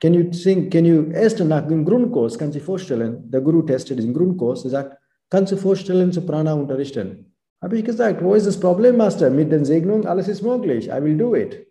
can 0.00 0.14
you 0.14 0.30
think, 0.30 0.72
can 0.72 0.84
you, 0.84 1.10
erst 1.12 1.40
nach 1.40 1.66
dem 1.66 1.84
Grundkurs, 1.84 2.38
kannst 2.38 2.54
du 2.54 2.60
dir 2.60 2.64
vorstellen, 2.64 3.30
der 3.30 3.40
Guru 3.40 3.62
testet 3.62 3.98
diesen 3.98 4.14
Grundkurs, 4.14 4.64
er 4.64 4.70
sagt, 4.70 4.99
kannst 5.30 5.52
du 5.52 5.56
vorstellen, 5.56 6.12
zu 6.12 6.20
Prana 6.22 6.54
unterrichten? 6.54 7.32
Habe 7.62 7.78
ich 7.78 7.84
gesagt, 7.84 8.22
wo 8.22 8.34
ist 8.34 8.46
das 8.46 8.58
Problem, 8.58 8.96
Master? 8.96 9.30
Mit 9.30 9.52
den 9.52 9.64
Segnungen, 9.64 10.06
alles 10.06 10.28
ist 10.28 10.42
möglich. 10.42 10.88
I 10.88 11.02
will 11.02 11.16
do 11.16 11.34
it. 11.34 11.66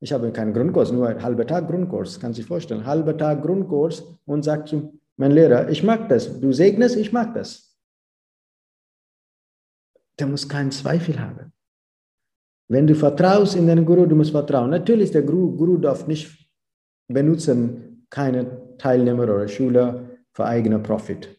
Ich 0.00 0.12
habe 0.12 0.30
keinen 0.30 0.52
Grundkurs, 0.52 0.92
nur 0.92 1.08
einen 1.08 1.22
halben 1.22 1.46
Tag 1.46 1.68
Grundkurs, 1.68 2.20
kannst 2.20 2.38
du 2.38 2.42
dir 2.42 2.48
vorstellen. 2.48 2.84
Halber 2.84 3.16
Tag 3.16 3.42
Grundkurs 3.42 4.04
und 4.26 4.44
sagt 4.44 4.68
zu 4.68 4.92
meinem 5.16 5.34
Lehrer, 5.34 5.68
ich 5.70 5.82
mag 5.82 6.08
das. 6.08 6.40
Du 6.40 6.52
segnest, 6.52 6.96
ich 6.96 7.12
mag 7.12 7.34
das. 7.34 7.76
Der 10.18 10.26
muss 10.26 10.48
keinen 10.48 10.70
Zweifel 10.70 11.18
haben. 11.18 11.52
Wenn 12.68 12.86
du 12.86 12.94
vertraust 12.94 13.54
in 13.54 13.66
den 13.66 13.84
Guru, 13.84 14.06
du 14.06 14.16
musst 14.16 14.32
vertrauen. 14.32 14.70
Natürlich, 14.70 15.12
der 15.12 15.22
Guru, 15.22 15.56
Guru 15.56 15.78
darf 15.78 16.06
nicht 16.06 16.50
benutzen, 17.08 18.06
keine 18.10 18.76
Teilnehmer 18.78 19.24
oder 19.24 19.48
Schüler 19.48 20.10
für 20.32 20.44
eigenen 20.44 20.82
Profit. 20.82 21.35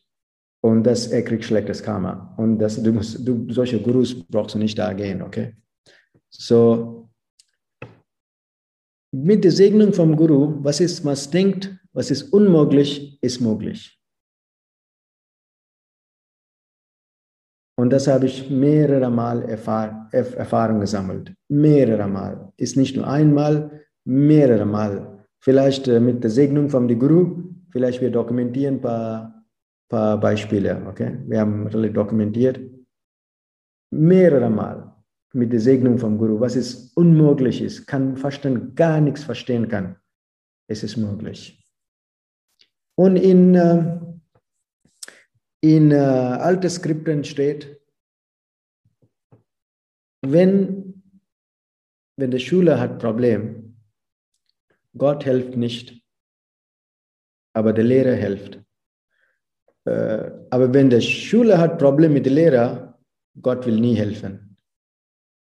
Und 0.68 0.84
das, 0.84 1.08
er 1.08 1.24
kriegt 1.24 1.46
schlechtes 1.46 1.82
Karma. 1.82 2.34
Und 2.36 2.60
das, 2.60 2.84
du 2.84 2.92
musst, 2.92 3.26
du, 3.26 3.50
solche 3.50 3.82
Gurus 3.82 4.14
brauchst 4.28 4.54
du 4.54 4.60
nicht 4.60 4.78
da 4.78 4.92
gehen, 4.92 5.22
okay? 5.22 5.56
So, 6.30 7.10
mit 9.14 9.46
der 9.46 9.52
Segnung 9.52 9.94
vom 9.94 10.14
Guru, 10.18 10.62
was 10.62 10.82
ist, 10.82 11.06
was 11.06 11.30
denkt, 11.30 11.74
was 11.94 12.12
ist 12.12 12.34
unmöglich, 12.34 13.18
ist 13.22 13.40
möglich. 13.40 13.98
Und 17.80 17.92
das 17.92 18.08
habe 18.08 18.26
ich 18.26 18.50
mehrere 18.50 19.10
Mal 19.10 19.44
erfahr 19.44 20.10
Erfahrung 20.12 20.82
gesammelt. 20.82 21.34
Mehrere 21.48 22.10
Mal. 22.10 22.52
Ist 22.58 22.76
nicht 22.76 22.98
nur 22.98 23.08
einmal, 23.08 23.86
mehrere 24.04 24.66
Mal. 24.66 25.26
Vielleicht 25.40 25.88
äh, 25.88 26.02
mit 26.02 26.26
der 26.26 26.32
Segnung 26.32 26.70
vom 26.70 26.90
Guru, 27.00 27.54
vielleicht 27.72 28.02
wir 28.02 28.12
dokumentieren 28.12 28.76
ein 28.76 28.82
paar, 28.82 29.37
paar 29.89 30.20
Beispiele. 30.20 30.86
Okay? 30.88 31.17
Wir 31.27 31.39
haben 31.41 31.67
really 31.67 31.91
dokumentiert. 31.91 32.60
Mehrere 33.91 34.50
Mal 34.50 34.94
mit 35.34 35.51
der 35.51 35.60
Segnung 35.60 35.98
vom 35.98 36.17
Guru, 36.17 36.39
was 36.39 36.56
es 36.56 36.94
unmöglich 36.94 37.62
ist, 37.62 37.86
kann 37.86 38.17
verstehen, 38.17 38.75
gar 38.75 39.00
nichts 39.01 39.24
verstehen 39.24 39.67
kann. 39.67 39.98
Es 40.70 40.84
ist 40.84 40.98
möglich. 40.98 41.63
Und 42.96 43.15
in, 43.17 43.56
äh, 43.56 44.00
in 45.62 45.91
äh, 45.91 45.96
alten 45.96 46.70
Skripten 46.70 47.24
steht, 47.24 47.79
wenn, 50.25 51.03
wenn 52.17 52.32
der 52.32 52.39
Schüler 52.39 52.79
hat 52.79 53.00
Problem, 53.00 53.77
Gott 54.98 55.24
hilft 55.24 55.56
nicht, 55.56 56.03
aber 57.53 57.72
der 57.72 57.84
Lehrer 57.84 58.15
hilft. 58.15 58.67
Äh, 59.88 60.32
aber 60.50 60.74
wenn 60.74 60.89
der 60.89 61.01
Schüler 61.01 61.58
hat 61.58 61.79
Problem 61.79 62.13
mit 62.13 62.25
dem 62.25 62.34
Lehrer, 62.34 63.00
Gott 63.41 63.65
will 63.65 63.79
nie 63.79 63.96
helfen. 63.96 64.58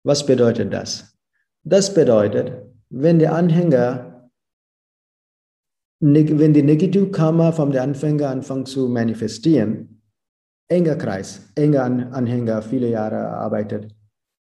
Was 0.04 0.26
bedeutet 0.26 0.72
das? 0.72 1.16
Das 1.62 1.94
bedeutet, 1.94 2.52
wenn 2.90 3.18
der 3.18 3.34
Anhänger, 3.34 4.30
wenn 6.00 6.52
die 6.52 6.62
Negative 6.62 7.10
Karma 7.10 7.52
vom 7.52 7.72
der 7.72 7.82
Anfänger 7.82 8.28
anfängt 8.28 8.68
zu 8.68 8.88
manifestieren, 8.88 10.02
enger 10.68 10.96
Kreis, 10.96 11.50
enger 11.54 11.84
Anhänger, 11.84 12.60
viele 12.60 12.90
Jahre 12.90 13.28
arbeitet, 13.28 13.94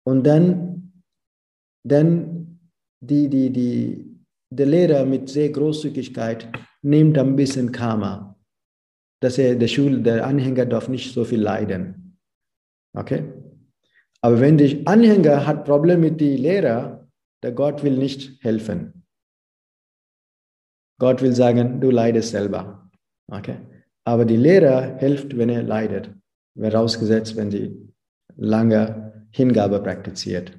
und 0.05 0.27
dann, 0.27 0.93
dann 1.87 2.61
die, 3.01 3.29
die, 3.29 3.51
die, 3.51 4.21
der 4.51 4.67
Lehrer 4.67 5.07
mit 5.07 5.31
sehr 5.31 5.51
Großzügigkeit 5.51 6.49
nimmt 6.83 7.17
ein 7.17 7.37
bisschen 7.37 7.73
Karma, 7.73 8.38
dass 9.21 9.39
er 9.39 9.57
der 9.57 9.69
Schule, 9.69 10.01
der 10.01 10.27
Anhänger 10.27 10.67
darf 10.67 10.89
nicht 10.89 11.13
so 11.13 11.25
viel 11.25 11.41
leiden. 11.41 12.19
Okay? 12.97 13.33
Aber 14.21 14.41
wenn 14.41 14.59
der 14.59 14.77
Anhänger 14.87 15.47
hat 15.47 15.65
Probleme 15.65 16.11
mit 16.11 16.21
den 16.21 16.39
Lehrer, 16.39 17.09
der 17.43 17.53
Gott 17.53 17.83
will 17.83 17.97
nicht 17.97 18.43
helfen. 18.43 19.05
Gott 20.99 21.23
will 21.23 21.33
sagen, 21.33 21.81
du 21.81 21.91
leidest 21.91 22.31
selber. 22.31 22.91
Okay? 23.29 23.59
Aber 24.05 24.25
die 24.25 24.37
Lehrer 24.37 24.99
hilft, 24.99 25.37
wenn 25.37 25.49
er 25.49 25.63
leidet. 25.63 26.11
Vorausgesetzt, 26.59 27.37
wenn 27.37 27.51
sie 27.51 27.93
lange 28.37 29.27
Hingabe 29.31 29.81
praktiziert. 29.81 30.59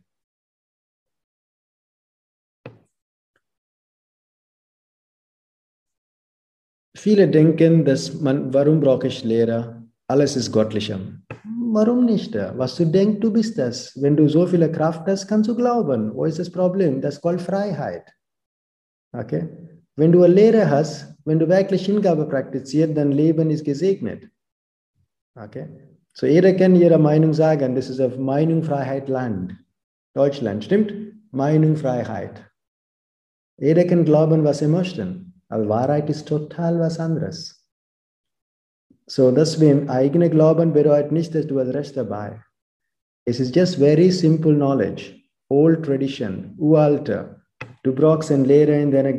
Viele 7.00 7.30
denken, 7.30 7.86
dass 7.86 8.20
man, 8.20 8.54
warum 8.54 8.82
brauche 8.82 9.08
ich 9.08 9.24
Lehrer? 9.24 9.82
Alles 10.10 10.36
ist 10.36 10.52
göttlicher. 10.52 11.00
Warum 11.72 12.04
nicht? 12.04 12.36
Was 12.36 12.76
du 12.76 12.84
denkst, 12.84 13.22
du 13.22 13.32
bist 13.32 13.58
das. 13.58 13.94
Wenn 14.02 14.18
du 14.18 14.28
so 14.28 14.46
viel 14.46 14.70
Kraft 14.70 15.08
hast, 15.08 15.26
kannst 15.26 15.50
du 15.50 15.56
glauben. 15.56 16.14
Wo 16.14 16.26
ist 16.26 16.40
das 16.40 16.50
Problem? 16.50 17.00
Das 17.00 17.20
ist 17.20 17.42
Freiheit. 17.42 18.04
Okay? 19.14 19.48
Wenn 19.96 20.12
du 20.12 20.24
eine 20.24 20.34
Lehre 20.34 20.70
hast, 20.70 21.16
wenn 21.24 21.40
du 21.40 21.48
wirklich 21.48 21.86
Hingabe 21.86 22.26
praktizierst, 22.26 22.98
dein 22.98 23.14
Leben 23.14 23.50
ist 23.50 23.64
gesegnet. 23.64 24.30
Okay? 25.36 25.70
So 26.14 26.26
jeder 26.26 26.52
kann 26.54 26.76
ihre 26.76 27.00
Meinung 27.00 27.34
sagen, 27.34 27.76
das 27.76 27.90
ist 27.90 28.02
auf 28.02 28.18
Meinungsfreiheit 28.18 29.08
Land. 29.08 29.56
Deutschland, 30.14 30.66
stimmt? 30.66 30.94
Meinungsfreiheit. 31.32 32.44
Jeder 33.58 33.86
kann 33.86 34.04
glauben, 34.04 34.44
was 34.44 34.62
er 34.62 34.68
möchte. 34.68 35.29
Aber 35.50 35.68
Wahrheit 35.68 36.10
total 36.26 36.80
was 36.80 37.00
anderes. 37.00 37.60
So, 39.08 39.32
deswegen 39.32 39.90
eigene 39.90 40.30
Glauben 40.30 40.72
bedeutet 40.72 41.12
nicht, 41.12 41.34
dass 41.34 41.48
du 41.48 41.60
hast 41.60 41.74
Recht 41.74 41.98
dabei. 41.98 42.42
Es 43.26 43.40
ist 43.40 43.56
just 43.56 43.78
very 43.78 44.12
simple 44.12 44.54
knowledge, 44.54 45.16
old 45.50 45.84
tradition, 45.84 46.54
uralte. 46.58 47.42
Du 47.84 47.94
brauchst 47.94 48.32
einen 48.32 48.46
Lehrer 48.46 48.76
in 48.80 48.92
deiner 48.92 49.14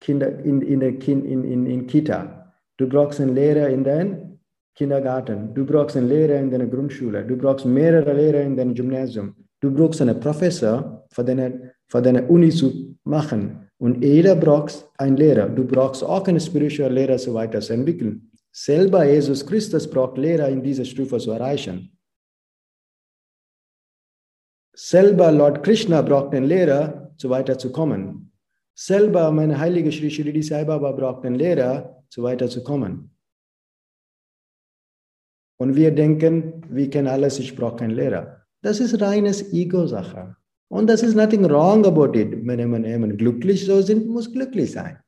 Kinder, 0.00 0.38
in, 0.40 0.62
in 0.62 0.80
der 0.80 0.98
kind, 0.98 1.24
in, 1.24 1.44
in, 1.44 1.66
in 1.66 1.86
Kita. 1.86 2.52
Du 2.76 2.88
brauchst 2.88 3.20
einen 3.20 3.34
Lehrer 3.34 3.68
in 3.68 3.82
deinem 3.84 4.38
Kindergarten. 4.74 5.54
Du 5.54 5.64
brauchst 5.64 5.96
einen 5.96 6.08
Lehrer 6.08 6.38
in 6.38 6.50
deiner 6.50 6.66
Grundschule. 6.66 7.24
Du 7.24 7.36
brauchst 7.36 7.64
mehrere 7.64 8.12
Lehrer 8.12 8.42
in 8.42 8.56
deinem 8.56 8.74
Gymnasium. 8.74 9.34
Du 9.60 9.72
brauchst 9.72 10.02
einen 10.02 10.20
Professor 10.20 11.06
für 11.10 11.24
deine, 11.24 11.72
für 11.88 12.02
deine 12.02 12.26
Uni 12.26 12.50
zu 12.50 12.96
machen. 13.04 13.63
Und 13.84 14.02
jeder 14.02 14.34
braucht 14.34 14.88
einen 14.96 15.18
Lehrer. 15.18 15.46
Du 15.46 15.62
brauchst 15.66 16.02
auch 16.02 16.26
einen 16.26 16.40
spirituellen 16.40 16.94
Lehrer, 16.94 17.18
so 17.18 17.34
weiter 17.34 17.60
zu 17.60 17.74
entwickeln. 17.74 18.32
Selber 18.50 19.04
Jesus 19.04 19.44
Christus 19.44 19.90
braucht 19.90 20.16
Lehrer 20.16 20.48
in 20.48 20.62
dieser 20.62 20.86
Stufe 20.86 21.18
zu 21.18 21.32
erreichen. 21.32 21.94
Selber 24.74 25.30
Lord 25.30 25.62
Krishna 25.62 26.00
braucht 26.00 26.34
einen 26.34 26.46
Lehrer, 26.46 27.12
so 27.18 27.28
weiter 27.28 27.58
zu 27.58 27.72
kommen. 27.72 28.32
Selber 28.74 29.30
mein 29.30 29.58
heiliger 29.58 29.92
Sri 29.92 30.10
Shirdi 30.10 30.42
Sai 30.42 30.64
Baba 30.64 30.90
braucht 30.92 31.26
einen 31.26 31.36
Lehrer, 31.36 32.02
so 32.08 32.22
weiter 32.22 32.48
zu 32.48 32.64
kommen. 32.64 33.14
Und 35.58 35.76
wir 35.76 35.94
denken, 35.94 36.64
wir 36.70 36.88
kennen 36.88 37.08
alles, 37.08 37.38
ich 37.38 37.54
brauche 37.54 37.76
keinen 37.76 37.96
Lehrer. 37.96 38.46
Das 38.62 38.80
ist 38.80 38.98
reines 39.02 39.52
Ego-Sache. 39.52 40.36
Und 40.70 40.88
das 40.88 41.02
ist 41.02 41.14
nothing 41.14 41.44
wrong 41.44 41.84
about 41.86 42.18
it. 42.18 42.46
Wenn 42.46 42.70
man 42.70 43.16
glücklich 43.16 43.64
so 43.66 43.80
sind, 43.82 44.06
muss 44.06 44.32
glücklich 44.32 44.72
sein. 44.72 44.98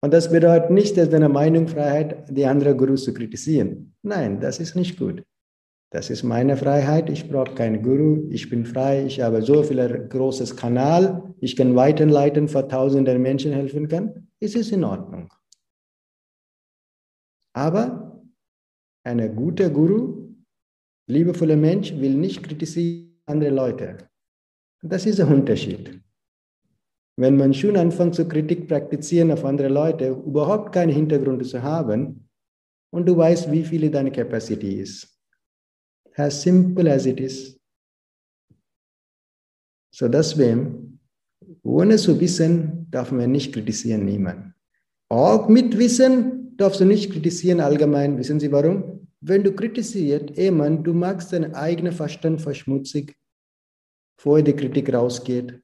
Und 0.00 0.12
das 0.12 0.30
bedeutet 0.30 0.70
nicht, 0.70 0.96
dass 0.96 1.10
deine 1.10 1.28
Meinungsfreiheit, 1.28 2.28
die 2.30 2.46
anderen 2.46 2.76
Gurus 2.76 3.04
zu 3.04 3.12
kritisieren. 3.12 3.94
Nein, 4.02 4.40
das 4.40 4.60
ist 4.60 4.76
nicht 4.76 4.98
gut. 4.98 5.24
Das 5.90 6.10
ist 6.10 6.22
meine 6.22 6.56
Freiheit. 6.56 7.08
Ich 7.08 7.28
brauche 7.28 7.54
keinen 7.54 7.82
Guru. 7.82 8.28
Ich 8.30 8.50
bin 8.50 8.66
frei. 8.66 9.06
Ich 9.06 9.20
habe 9.20 9.42
so 9.42 9.62
viel 9.62 10.06
großes 10.08 10.54
Kanal. 10.54 11.34
Ich 11.40 11.56
kann 11.56 11.74
weiterleiten, 11.74 12.46
für 12.46 12.68
tausenden 12.68 13.22
Menschen 13.22 13.52
helfen 13.52 13.88
kann. 13.88 14.28
Es 14.38 14.54
ist 14.54 14.70
in 14.70 14.84
Ordnung. 14.84 15.32
Aber 17.54 18.22
ein 19.04 19.34
guter 19.34 19.70
Guru, 19.70 20.28
liebevoller 21.08 21.56
Mensch, 21.56 21.92
will 21.96 22.14
nicht 22.14 22.42
kritisieren 22.42 23.07
andere 23.28 23.50
Leute. 23.50 23.98
Das 24.82 25.06
ist 25.06 25.20
ein 25.20 25.32
Unterschied. 25.32 26.00
Wenn 27.16 27.36
man 27.36 27.52
schon 27.52 27.76
anfängt 27.76 28.14
zu 28.14 28.28
Kritik 28.28 28.68
praktizieren 28.68 29.32
auf 29.32 29.44
andere 29.44 29.68
Leute, 29.68 30.08
überhaupt 30.10 30.72
keinen 30.72 30.92
Hintergrund 30.92 31.44
zu 31.46 31.62
haben 31.62 32.28
und 32.90 33.06
du 33.06 33.16
weißt, 33.16 33.50
wie 33.50 33.64
viel 33.64 33.90
deine 33.90 34.12
Capacity 34.12 34.80
ist. 34.80 35.18
As 36.14 36.42
simple 36.42 36.92
as 36.92 37.06
it 37.06 37.20
is. 37.20 37.60
So 39.90 40.08
deswegen, 40.08 41.00
ohne 41.62 41.96
zu 41.96 42.18
wissen, 42.20 42.86
darf 42.90 43.10
man 43.10 43.32
nicht 43.32 43.52
kritisieren 43.52 44.04
niemanden. 44.04 44.54
Auch 45.08 45.48
mit 45.48 45.76
Wissen 45.76 46.56
darfst 46.56 46.80
du 46.80 46.84
nicht 46.84 47.10
kritisieren 47.10 47.60
allgemein. 47.60 48.18
Wissen 48.18 48.38
Sie 48.38 48.52
warum? 48.52 48.97
Wenn 49.20 49.42
du 49.42 49.52
kritisierst 49.52 50.36
jemand, 50.36 50.86
du 50.86 50.94
magst 50.94 51.32
deinen 51.32 51.54
eigenen 51.54 51.92
Verstand 51.92 52.40
verschmutzig, 52.40 53.16
bevor 54.16 54.42
die 54.42 54.52
Kritik 54.52 54.92
rausgeht 54.92 55.60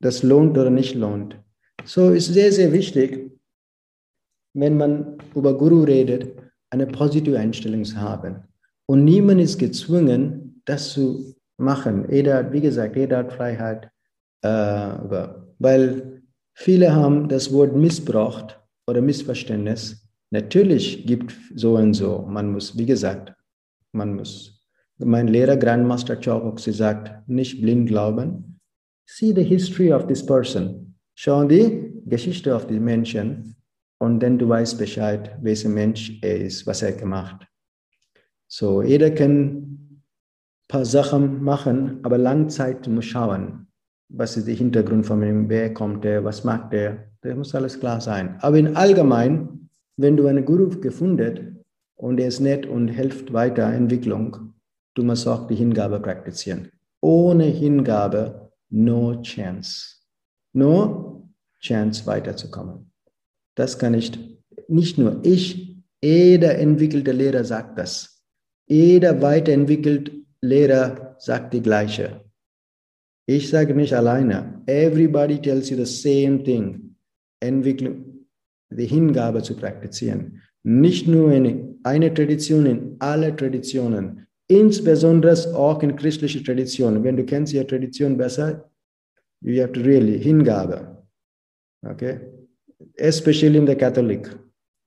das 0.00 0.22
lohnt 0.22 0.56
oder 0.56 0.70
nicht 0.70 0.94
lohnt. 0.94 1.38
So 1.84 2.10
ist 2.10 2.32
sehr, 2.32 2.52
sehr 2.52 2.72
wichtig, 2.72 3.30
wenn 4.54 4.76
man 4.76 5.18
über 5.34 5.56
Guru 5.56 5.84
redet, 5.84 6.36
eine 6.70 6.86
positive 6.86 7.38
Einstellung 7.38 7.84
zu 7.84 7.96
haben. 7.96 8.42
Und 8.86 9.04
niemand 9.04 9.40
ist 9.40 9.58
gezwungen, 9.58 10.62
das 10.64 10.90
zu 10.90 11.34
machen. 11.58 12.06
Jeder 12.10 12.38
hat, 12.38 12.52
wie 12.52 12.60
gesagt, 12.60 12.96
jeder 12.96 13.18
hat 13.18 13.32
Freiheit. 13.32 13.90
Äh, 14.42 14.48
weil 15.58 16.22
viele 16.54 16.94
haben 16.94 17.28
das 17.28 17.52
Wort 17.52 17.74
missbraucht 17.74 18.60
oder 18.86 19.00
Missverständnis. 19.00 20.05
Natürlich 20.30 21.06
gibt 21.06 21.34
so 21.54 21.76
und 21.76 21.94
so. 21.94 22.26
Man 22.28 22.52
muss, 22.52 22.76
wie 22.76 22.86
gesagt, 22.86 23.32
man 23.92 24.14
muss. 24.14 24.64
Mein 24.98 25.28
Lehrer 25.28 25.56
Grandmaster 25.56 26.16
Chowok, 26.16 26.58
sie 26.58 26.72
sagt, 26.72 27.28
nicht 27.28 27.60
blind 27.60 27.88
glauben, 27.88 28.60
see 29.06 29.32
the 29.34 29.44
history 29.44 29.92
of 29.92 30.06
this 30.06 30.24
person. 30.24 30.94
Schau 31.14 31.44
die 31.44 31.92
Geschichte 32.06 32.54
auf 32.54 32.66
die 32.66 32.80
Menschen 32.80 33.56
und 33.98 34.20
dann 34.20 34.38
du 34.38 34.48
weißt 34.48 34.78
Bescheid, 34.78 35.36
welcher 35.42 35.68
Mensch 35.68 36.18
er 36.22 36.40
ist, 36.40 36.66
was 36.66 36.82
er 36.82 36.92
gemacht. 36.92 37.46
So, 38.48 38.82
jeder 38.82 39.10
kann 39.10 39.32
ein 39.38 40.02
paar 40.68 40.84
Sachen 40.84 41.42
machen, 41.42 42.00
aber 42.02 42.18
Langzeit 42.18 42.86
muss 42.88 43.06
schauen, 43.06 43.66
was 44.08 44.36
ist 44.36 44.46
der 44.46 44.54
Hintergrund 44.54 45.06
von 45.06 45.22
ihm, 45.22 45.48
wer 45.48 45.72
kommt 45.74 46.04
er, 46.04 46.24
was 46.24 46.44
macht 46.44 46.72
er, 46.72 47.10
das 47.22 47.36
muss 47.36 47.54
alles 47.54 47.78
klar 47.78 48.00
sein. 48.00 48.36
Aber 48.40 48.56
in 48.56 48.76
allgemein, 48.76 49.65
wenn 49.96 50.16
du 50.16 50.26
einen 50.26 50.44
Guru 50.44 50.68
gefunden 50.80 51.64
und 51.96 52.20
er 52.20 52.28
ist 52.28 52.40
nett 52.40 52.66
und 52.66 52.88
hilft 52.88 53.32
weiter 53.32 53.72
Entwicklung, 53.72 54.54
du 54.94 55.02
musst 55.02 55.26
auch 55.26 55.46
die 55.46 55.54
Hingabe 55.54 56.00
praktizieren. 56.00 56.70
Ohne 57.00 57.44
Hingabe 57.44 58.50
no 58.70 59.20
chance. 59.22 59.96
No 60.52 61.28
chance 61.60 62.06
weiterzukommen. 62.06 62.90
Das 63.54 63.78
kann 63.78 63.92
nicht, 63.92 64.18
nicht 64.68 64.98
nur 64.98 65.20
ich, 65.24 65.76
jeder 66.02 66.58
entwickelte 66.58 67.12
Lehrer 67.12 67.44
sagt 67.44 67.78
das. 67.78 68.22
Jeder 68.66 69.22
weiterentwickelte 69.22 70.12
Lehrer 70.40 71.16
sagt 71.18 71.54
die 71.54 71.62
gleiche. 71.62 72.20
Ich 73.26 73.48
sage 73.48 73.74
nicht 73.74 73.92
alleine. 73.94 74.62
Everybody 74.66 75.40
tells 75.40 75.70
you 75.70 75.76
the 75.76 75.86
same 75.86 76.42
thing. 76.42 76.96
Entwicklung, 77.40 78.15
die 78.70 78.86
Hingabe 78.86 79.42
zu 79.42 79.54
praktizieren. 79.56 80.42
Nicht 80.62 81.06
nur 81.06 81.32
in 81.32 81.78
einer 81.84 82.12
Tradition, 82.12 82.66
in 82.66 82.96
alle 82.98 83.34
Traditionen 83.34 84.26
insbesondere 84.48 85.34
auch 85.54 85.82
in 85.82 85.96
christlicher 85.96 86.42
Tradition. 86.42 87.02
Wenn 87.02 87.16
du 87.16 87.24
kennst 87.24 87.52
die 87.52 87.64
Tradition 87.64 88.16
besser, 88.16 88.70
you 89.40 89.60
have 89.60 89.72
to 89.72 89.80
really 89.80 90.18
Hingabe. 90.18 91.04
Okay? 91.84 92.20
Especially 92.94 93.58
in 93.58 93.66
der 93.66 93.76
Katholik. 93.76 94.36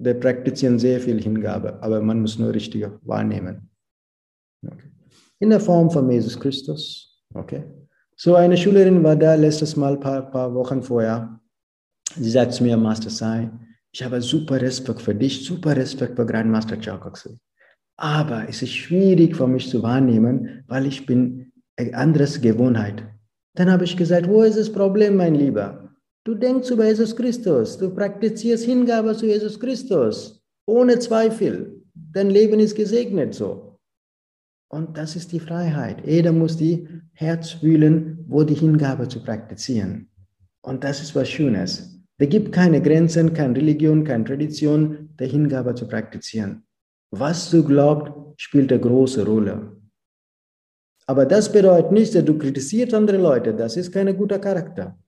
Die 0.02 0.14
praktizieren 0.14 0.80
sehr 0.80 1.00
viel 1.00 1.22
Hingabe, 1.22 1.82
aber 1.84 2.02
man 2.02 2.22
muss 2.22 2.40
nur 2.40 2.54
richtig 2.54 2.88
wahrnehmen. 3.02 3.70
Okay. 4.66 4.90
In 5.40 5.50
der 5.50 5.60
Form 5.60 5.92
von 5.92 6.10
Jesus 6.10 6.40
Christus. 6.40 7.22
Okay? 7.34 7.64
So 8.16 8.36
eine 8.36 8.56
Schülerin 8.56 9.04
war 9.04 9.16
da 9.16 9.36
letztes 9.36 9.76
Mal, 9.76 9.94
ein 9.94 10.00
paar, 10.00 10.32
paar 10.32 10.54
Wochen 10.54 10.82
vorher. 10.82 11.40
Sie 12.16 12.30
sagt 12.30 12.54
zu 12.54 12.64
mir, 12.64 12.78
Master 12.78 13.10
Sai, 13.10 13.50
ich 13.92 14.04
habe 14.04 14.22
super 14.22 14.62
Respekt 14.62 15.02
für 15.02 15.16
dich, 15.16 15.46
super 15.46 15.76
Respekt 15.76 16.16
für 16.16 16.26
Grandmaster 16.26 16.80
Chakaksui. 16.80 17.38
Aber 17.98 18.48
es 18.48 18.62
ist 18.62 18.74
schwierig 18.74 19.36
für 19.36 19.48
mich 19.48 19.70
zu 19.70 19.84
wahrnehmen, 19.84 20.64
weil 20.68 20.86
ich 20.86 21.06
bin 21.06 21.52
eine 21.76 21.94
andere 21.96 22.26
Gewohnheit. 22.40 23.04
Dann 23.56 23.72
habe 23.72 23.84
ich 23.84 23.98
gesagt, 23.98 24.28
wo 24.28 24.44
ist 24.44 24.58
das 24.58 24.72
Problem, 24.72 25.18
mein 25.18 25.36
Lieber? 25.36 25.90
Du 26.24 26.36
denkst 26.36 26.70
über 26.70 26.86
Jesus 26.86 27.16
Christus, 27.16 27.78
du 27.78 27.90
praktizierst 27.90 28.64
Hingabe 28.66 29.16
zu 29.18 29.26
Jesus 29.26 29.60
Christus, 29.60 30.42
ohne 30.66 31.00
Zweifel. 31.00 31.82
Dein 31.94 32.30
Leben 32.30 32.60
ist 32.60 32.76
gesegnet 32.76 33.34
so. 33.34 33.80
Und 34.72 34.98
das 34.98 35.16
ist 35.16 35.32
die 35.32 35.40
Freiheit. 35.40 36.06
Jeder 36.06 36.32
muss 36.32 36.56
die 36.56 36.88
Herz 37.14 37.52
fühlen, 37.52 38.24
wo 38.28 38.44
die 38.44 38.54
Hingabe 38.54 39.08
zu 39.08 39.24
praktizieren. 39.24 40.10
Und 40.62 40.84
das 40.84 41.02
ist 41.02 41.16
was 41.16 41.28
Schönes. 41.28 41.99
Da 42.20 42.26
gibt 42.26 42.52
keine 42.52 42.82
Grenzen, 42.82 43.34
keine 43.34 43.56
Religion, 43.56 44.04
keine 44.04 44.26
Tradition, 44.26 45.10
der 45.18 45.28
Hingabe 45.28 45.74
zu 45.74 45.88
praktizieren. 45.88 46.66
Was 47.12 47.50
du 47.50 47.64
glaubst, 47.64 48.14
spielt 48.42 48.72
eine 48.72 48.82
große 48.82 49.26
Rolle. 49.26 49.78
Aber 51.08 51.26
das 51.26 51.52
bedeutet 51.52 51.92
nicht, 51.92 52.14
dass 52.14 52.26
du 52.26 52.38
kritisierst 52.38 52.94
andere 52.94 53.18
Leute. 53.18 53.54
Das 53.56 53.78
ist 53.78 53.92
kein 53.92 54.16
guter 54.16 54.38
Charakter. 54.38 55.00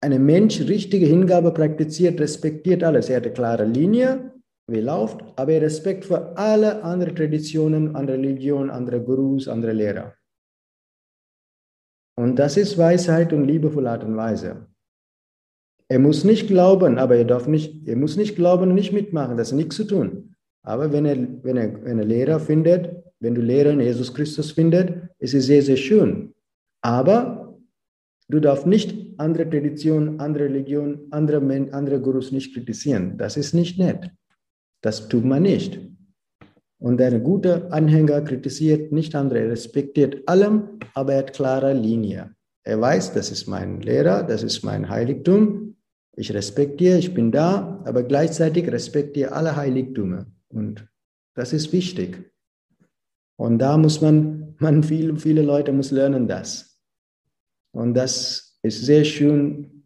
Ein 0.00 0.24
Mensch 0.24 0.60
richtige 0.60 1.06
Hingabe 1.06 1.52
praktiziert, 1.52 2.20
respektiert 2.20 2.84
alles. 2.84 3.08
Er 3.08 3.16
hat 3.16 3.24
eine 3.24 3.32
klare 3.32 3.64
Linie, 3.64 4.34
wie 4.70 4.80
läuft, 4.80 5.24
aber 5.36 5.52
er 5.52 5.62
Respekt 5.62 6.04
für 6.04 6.36
alle 6.36 6.84
anderen 6.84 7.16
Traditionen, 7.16 7.96
andere 7.96 8.18
Religionen, 8.18 8.70
andere 8.70 9.00
Gurus, 9.00 9.48
andere 9.48 9.72
Lehrer. 9.72 10.14
Und 12.16 12.36
das 12.36 12.56
ist 12.58 12.76
Weisheit 12.76 13.32
und 13.32 13.46
liebevolle 13.46 13.90
Art 13.90 14.04
und 14.04 14.16
Weise. 14.16 14.68
Er 15.90 15.98
muss 15.98 16.24
nicht 16.24 16.48
glauben, 16.48 16.98
aber 16.98 17.16
er 17.16 17.24
darf 17.24 17.46
nicht, 17.46 17.88
er 17.88 17.96
muss 17.96 18.16
nicht 18.16 18.36
glauben 18.36 18.70
und 18.70 18.74
nicht 18.74 18.92
mitmachen. 18.92 19.36
Das 19.36 19.50
hat 19.50 19.56
nichts 19.56 19.76
zu 19.76 19.84
tun. 19.84 20.34
Aber 20.62 20.92
wenn 20.92 21.06
er, 21.06 21.16
wenn 21.42 21.56
er 21.56 21.84
wenn 21.84 21.98
er 21.98 22.04
Lehrer 22.04 22.40
findet, 22.40 22.90
wenn 23.20 23.34
du 23.34 23.40
Lehrer 23.40 23.70
in 23.70 23.80
Jesus 23.80 24.12
Christus 24.12 24.52
findet, 24.52 25.08
ist 25.18 25.34
es 25.34 25.46
sehr, 25.46 25.62
sehr 25.62 25.76
schön. 25.76 26.34
Aber 26.82 27.58
du 28.28 28.38
darfst 28.38 28.66
nicht 28.66 29.18
andere 29.18 29.48
Traditionen, 29.48 30.20
andere 30.20 30.44
Religionen, 30.44 31.08
andere, 31.10 31.38
andere 31.72 32.00
Gurus 32.00 32.32
nicht 32.32 32.52
kritisieren. 32.52 33.16
Das 33.16 33.36
ist 33.36 33.54
nicht 33.54 33.78
nett. 33.78 34.10
Das 34.82 35.08
tut 35.08 35.24
man 35.24 35.42
nicht. 35.42 35.80
Und 36.80 37.00
ein 37.00 37.24
guter 37.24 37.72
Anhänger 37.72 38.20
kritisiert 38.20 38.92
nicht 38.92 39.14
andere, 39.16 39.40
er 39.40 39.50
respektiert 39.50 40.28
allem, 40.28 40.78
aber 40.94 41.14
er 41.14 41.18
hat 41.20 41.32
klare 41.32 41.72
Linie. 41.72 42.34
Er 42.62 42.80
weiß, 42.80 43.14
das 43.14 43.32
ist 43.32 43.48
mein 43.48 43.80
Lehrer, 43.80 44.22
das 44.22 44.44
ist 44.44 44.62
mein 44.62 44.88
Heiligtum. 44.88 45.74
Ich 46.18 46.34
respektiere, 46.34 46.98
ich 46.98 47.14
bin 47.14 47.30
da, 47.30 47.80
aber 47.84 48.02
gleichzeitig 48.02 48.70
respektiere 48.72 49.30
alle 49.30 49.54
Heiligtümer. 49.54 50.26
Und 50.48 50.84
das 51.34 51.52
ist 51.52 51.72
wichtig. 51.72 52.32
Und 53.36 53.60
da 53.60 53.78
muss 53.78 54.00
man, 54.00 54.56
man 54.58 54.82
viel, 54.82 55.16
viele 55.16 55.42
Leute 55.42 55.72
muss 55.72 55.92
lernen 55.92 56.26
das. 56.26 56.76
Und 57.72 57.94
das 57.94 58.58
ist 58.62 58.84
sehr 58.84 59.04
schön, 59.04 59.84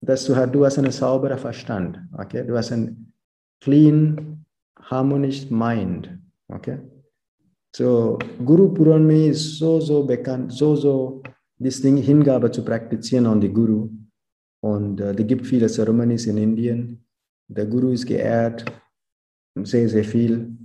dass 0.00 0.26
du, 0.26 0.34
du 0.46 0.64
hast 0.64 0.78
einen 0.78 0.92
sauberen 0.92 1.38
Verstand. 1.38 1.98
Okay? 2.16 2.46
Du 2.46 2.56
hast 2.56 2.70
einen 2.70 3.12
clean, 3.60 4.44
harmonious 4.80 5.50
mind. 5.50 6.16
Okay? 6.46 6.78
So, 7.74 8.18
Guru 8.44 8.72
Puranmi 8.72 9.30
ist 9.30 9.58
so, 9.58 9.80
so 9.80 10.04
bekannt, 10.06 10.52
so, 10.52 10.76
so, 10.76 11.22
das 11.58 11.80
Ding 11.80 11.96
Hingabe 11.96 12.52
zu 12.52 12.64
praktizieren 12.64 13.26
an 13.26 13.40
die 13.40 13.52
Guru. 13.52 13.90
Und 14.62 15.00
äh, 15.00 15.12
es 15.12 15.26
gibt 15.26 15.46
viele 15.46 15.68
Ceremonies 15.68 16.26
in 16.26 16.38
Indien. 16.38 17.04
Der 17.48 17.66
Guru 17.66 17.90
ist 17.90 18.06
geehrt, 18.06 18.64
sehr, 19.54 19.88
sehr 19.88 20.04
viel. 20.04 20.56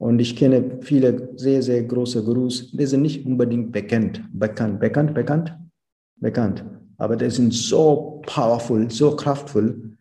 Und 0.00 0.20
ich 0.20 0.36
kenne 0.36 0.78
viele 0.82 1.32
sehr, 1.36 1.62
sehr 1.62 1.82
große 1.82 2.22
Gurus, 2.22 2.70
die 2.70 2.86
sind 2.86 3.02
nicht 3.02 3.26
unbedingt 3.26 3.72
bekannt, 3.72 4.22
bekannt, 4.32 4.78
bekannt, 4.78 5.14
bekannt, 5.14 5.56
bekannt. 6.20 6.64
Aber 6.98 7.16
die 7.16 7.30
sind 7.30 7.52
so 7.52 8.22
powerful, 8.26 8.90
so 8.90 9.16
kraftvoll. 9.16 9.96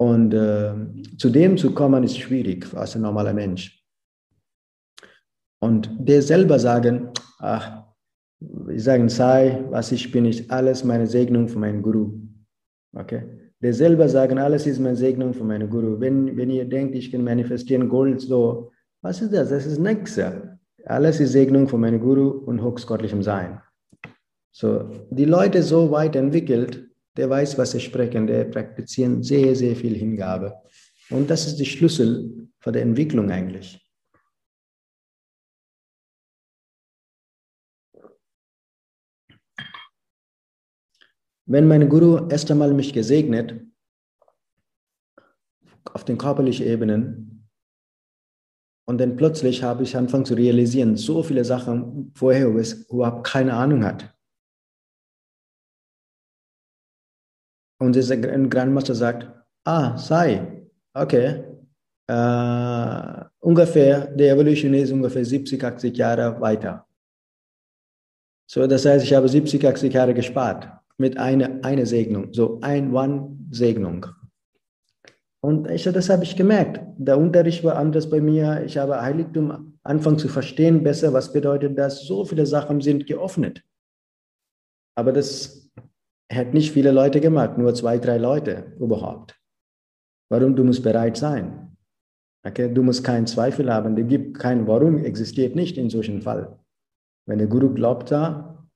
Und 0.00 0.32
äh, 0.32 0.74
zu 1.16 1.30
dem 1.30 1.56
zu 1.56 1.72
kommen, 1.72 2.04
ist 2.04 2.18
schwierig 2.18 2.72
als 2.74 2.96
ein 2.96 3.02
normaler 3.02 3.32
Mensch. 3.32 3.84
Und 5.60 5.90
der 5.98 6.22
selber 6.22 6.58
sagen, 6.58 7.10
ach, 7.38 7.84
ich 8.68 8.84
sage, 8.84 9.08
sei, 9.08 9.64
was 9.70 9.90
ich 9.90 10.10
bin, 10.12 10.24
ist 10.24 10.48
alles 10.50 10.84
meine 10.84 11.06
Segnung 11.06 11.48
von 11.48 11.60
meinem 11.60 11.82
Guru. 11.82 12.27
Okay? 12.94 13.22
Der 13.60 13.74
selber 13.74 14.08
sagen, 14.08 14.38
alles 14.38 14.66
ist 14.66 14.78
meine 14.78 14.96
Segnung 14.96 15.34
von 15.34 15.48
meinem 15.48 15.68
Guru. 15.68 15.98
Wenn, 16.00 16.36
wenn 16.36 16.50
ihr 16.50 16.64
denkt, 16.64 16.94
ich 16.94 17.10
kann 17.10 17.24
manifestieren 17.24 17.88
Gold, 17.88 18.20
so, 18.20 18.70
was 19.02 19.20
ist 19.20 19.32
das? 19.32 19.50
Das 19.50 19.66
ist 19.66 19.78
nichts. 19.78 20.20
Alles 20.84 21.20
ist 21.20 21.32
Segnung 21.32 21.68
von 21.68 21.80
meinem 21.80 22.00
Guru 22.00 22.28
und 22.28 22.62
höchstgottlichem 22.62 23.22
Sein. 23.22 23.60
So, 24.50 24.90
die 25.10 25.24
Leute 25.24 25.62
so 25.62 25.90
weit 25.90 26.16
entwickelt, 26.16 26.88
der 27.16 27.28
weiß, 27.28 27.58
was 27.58 27.72
sie 27.72 27.80
sprechen, 27.80 28.26
der 28.26 28.44
praktizieren 28.44 29.22
sehr, 29.22 29.54
sehr 29.54 29.74
viel 29.74 29.94
Hingabe. 29.94 30.54
Und 31.10 31.28
das 31.28 31.46
ist 31.46 31.58
der 31.58 31.64
Schlüssel 31.64 32.48
für 32.60 32.72
die 32.72 32.78
Entwicklung 32.78 33.30
eigentlich. 33.30 33.87
Wenn 41.50 41.66
mein 41.66 41.88
Guru 41.88 42.28
erst 42.28 42.50
einmal 42.50 42.74
mich 42.74 42.92
gesegnet, 42.92 43.58
auf 45.94 46.04
den 46.04 46.18
körperlichen 46.18 46.66
Ebenen, 46.66 47.48
und 48.86 48.98
dann 48.98 49.16
plötzlich 49.16 49.62
habe 49.62 49.82
ich 49.82 49.96
angefangen 49.96 50.26
zu 50.26 50.34
realisieren, 50.34 50.96
so 50.96 51.22
viele 51.22 51.44
Sachen 51.44 52.12
vorher, 52.14 52.52
wo 52.52 52.58
es 52.58 52.88
überhaupt 52.90 53.26
keine 53.26 53.54
Ahnung 53.54 53.82
hat. 53.82 54.14
Und 57.80 57.96
dieser 57.96 58.16
Grandmaster 58.18 58.94
sagt, 58.94 59.30
ah, 59.64 59.96
sei, 59.96 60.68
okay, 60.94 61.44
äh, 62.08 63.24
ungefähr, 63.40 64.06
die 64.14 64.26
Evolution 64.26 64.74
ist 64.74 64.92
ungefähr 64.92 65.24
70, 65.24 65.62
80 65.62 65.96
Jahre 65.96 66.38
weiter. 66.40 66.86
So, 68.50 68.66
das 68.66 68.84
heißt, 68.84 69.04
ich 69.04 69.14
habe 69.14 69.28
70, 69.28 69.66
80 69.66 69.92
Jahre 69.92 70.12
gespart 70.12 70.77
mit 70.98 71.16
einer 71.16 71.64
eine 71.64 71.86
Segnung, 71.86 72.32
so 72.32 72.58
ein 72.60 72.92
One-Segnung. 72.92 74.06
Und 75.40 75.70
ich, 75.70 75.84
das 75.84 76.10
habe 76.10 76.24
ich 76.24 76.36
gemerkt. 76.36 76.80
Der 76.98 77.16
Unterricht 77.16 77.62
war 77.62 77.76
anders 77.76 78.10
bei 78.10 78.20
mir. 78.20 78.64
Ich 78.64 78.76
habe 78.76 79.00
Heiligtum 79.00 79.78
angefangen 79.84 80.18
zu 80.18 80.28
verstehen 80.28 80.82
besser, 80.82 81.12
was 81.12 81.32
bedeutet 81.32 81.78
das. 81.78 82.04
So 82.06 82.24
viele 82.24 82.44
Sachen 82.44 82.80
sind 82.80 83.06
geöffnet. 83.06 83.62
Aber 84.96 85.12
das 85.12 85.70
hat 86.30 86.52
nicht 86.52 86.72
viele 86.72 86.90
Leute 86.90 87.20
gemacht, 87.20 87.56
nur 87.56 87.72
zwei, 87.74 87.98
drei 87.98 88.18
Leute 88.18 88.72
überhaupt. 88.80 89.40
Warum? 90.28 90.56
Du 90.56 90.64
musst 90.64 90.82
bereit 90.82 91.16
sein. 91.16 91.76
Okay? 92.44 92.72
Du 92.72 92.82
musst 92.82 93.04
keinen 93.04 93.26
Zweifel 93.26 93.72
haben. 93.72 93.96
Es 93.96 94.08
gibt 94.08 94.38
kein 94.38 94.66
Warum, 94.66 94.98
existiert 95.04 95.54
nicht 95.54 95.78
in 95.78 95.88
solchen 95.88 96.20
Fall. 96.20 96.58
Wenn 97.26 97.38
der 97.38 97.46
Guru 97.46 97.72
glaubt 97.72 98.10
da, 98.10 98.66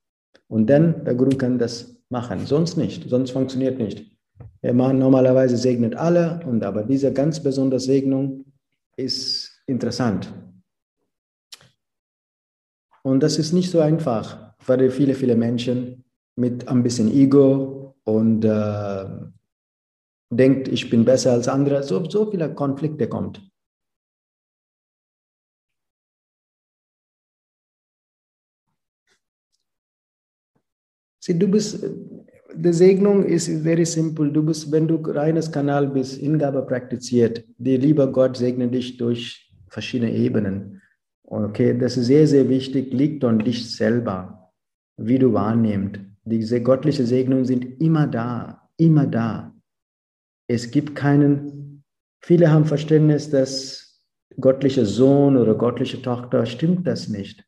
und 0.48 0.68
dann 0.68 1.04
der 1.04 1.14
Guru 1.14 1.36
kann 1.36 1.58
das 1.58 1.96
machen, 2.12 2.46
sonst 2.46 2.76
nicht, 2.76 3.08
sonst 3.08 3.32
funktioniert 3.32 3.78
nicht. 3.78 4.06
Er 4.60 4.72
normalerweise 4.72 5.56
segnet 5.56 5.96
alle, 5.96 6.40
und 6.46 6.62
aber 6.62 6.84
diese 6.84 7.12
ganz 7.12 7.42
besondere 7.42 7.80
Segnung 7.80 8.44
ist 8.96 9.60
interessant. 9.66 10.32
Und 13.02 13.20
das 13.22 13.38
ist 13.38 13.52
nicht 13.52 13.70
so 13.70 13.80
einfach 13.80 14.54
für 14.60 14.90
viele, 14.90 15.14
viele 15.14 15.34
Menschen 15.34 16.04
mit 16.36 16.68
ein 16.68 16.84
bisschen 16.84 17.10
Ego 17.10 17.96
und 18.04 18.44
äh, 18.44 19.04
denkt, 20.30 20.68
ich 20.68 20.88
bin 20.88 21.04
besser 21.04 21.32
als 21.32 21.48
andere. 21.48 21.82
So, 21.82 22.08
so 22.08 22.30
viele 22.30 22.54
Konflikte 22.54 23.08
kommt. 23.08 23.42
Sieh, 31.24 31.38
du 31.38 31.46
bist, 31.46 31.84
die 32.52 32.72
Segnung 32.72 33.24
ist 33.24 33.48
very 33.62 33.86
simple. 33.86 34.32
Du 34.32 34.42
bist, 34.42 34.72
wenn 34.72 34.88
du 34.88 34.96
reines 34.96 35.52
Kanal 35.52 35.86
bist, 35.86 36.18
Hingabe 36.18 36.62
praktiziert, 36.62 37.44
der 37.58 37.78
lieber 37.78 38.10
Gott 38.10 38.36
segne 38.36 38.66
dich 38.66 38.96
durch 38.96 39.48
verschiedene 39.68 40.12
Ebenen. 40.12 40.82
Okay, 41.22 41.78
das 41.78 41.96
ist 41.96 42.06
sehr, 42.06 42.26
sehr 42.26 42.48
wichtig, 42.48 42.92
liegt 42.92 43.22
an 43.22 43.38
dich 43.38 43.70
selber, 43.70 44.50
wie 44.96 45.18
du 45.18 45.32
wahrnimmst. 45.32 46.00
Diese 46.24 46.60
göttliche 46.60 47.06
Segnungen 47.06 47.44
sind 47.44 47.80
immer 47.80 48.08
da, 48.08 48.68
immer 48.76 49.06
da. 49.06 49.54
Es 50.48 50.72
gibt 50.72 50.96
keinen, 50.96 51.84
viele 52.20 52.50
haben 52.50 52.64
Verständnis, 52.64 53.30
dass 53.30 54.02
göttliche 54.40 54.84
Sohn 54.84 55.36
oder 55.36 55.54
göttliche 55.54 56.02
Tochter, 56.02 56.46
stimmt 56.46 56.84
das 56.84 57.08
nicht. 57.08 57.44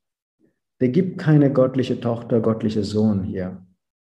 Es 0.84 0.92
gibt 0.92 1.16
keine 1.16 1.50
göttliche 1.50 1.98
Tochter, 1.98 2.40
göttliche 2.40 2.84
Sohn 2.84 3.22
hier. 3.22 3.56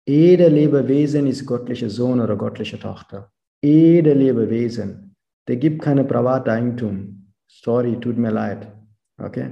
Jeder 0.07 0.49
Lebewesen 0.49 1.27
ist 1.27 1.45
göttlicher 1.45 1.87
Sohn 1.87 2.19
oder 2.19 2.35
göttliche 2.35 2.79
Tochter. 2.79 3.31
Jeder 3.63 4.15
Lebewesen. 4.15 5.13
Der 5.47 5.57
gibt 5.57 5.83
keine 5.83 6.03
Privateigentum. 6.03 7.27
Sorry, 7.47 7.99
tut 7.99 8.17
mir 8.17 8.31
leid. 8.31 8.69
Okay? 9.21 9.51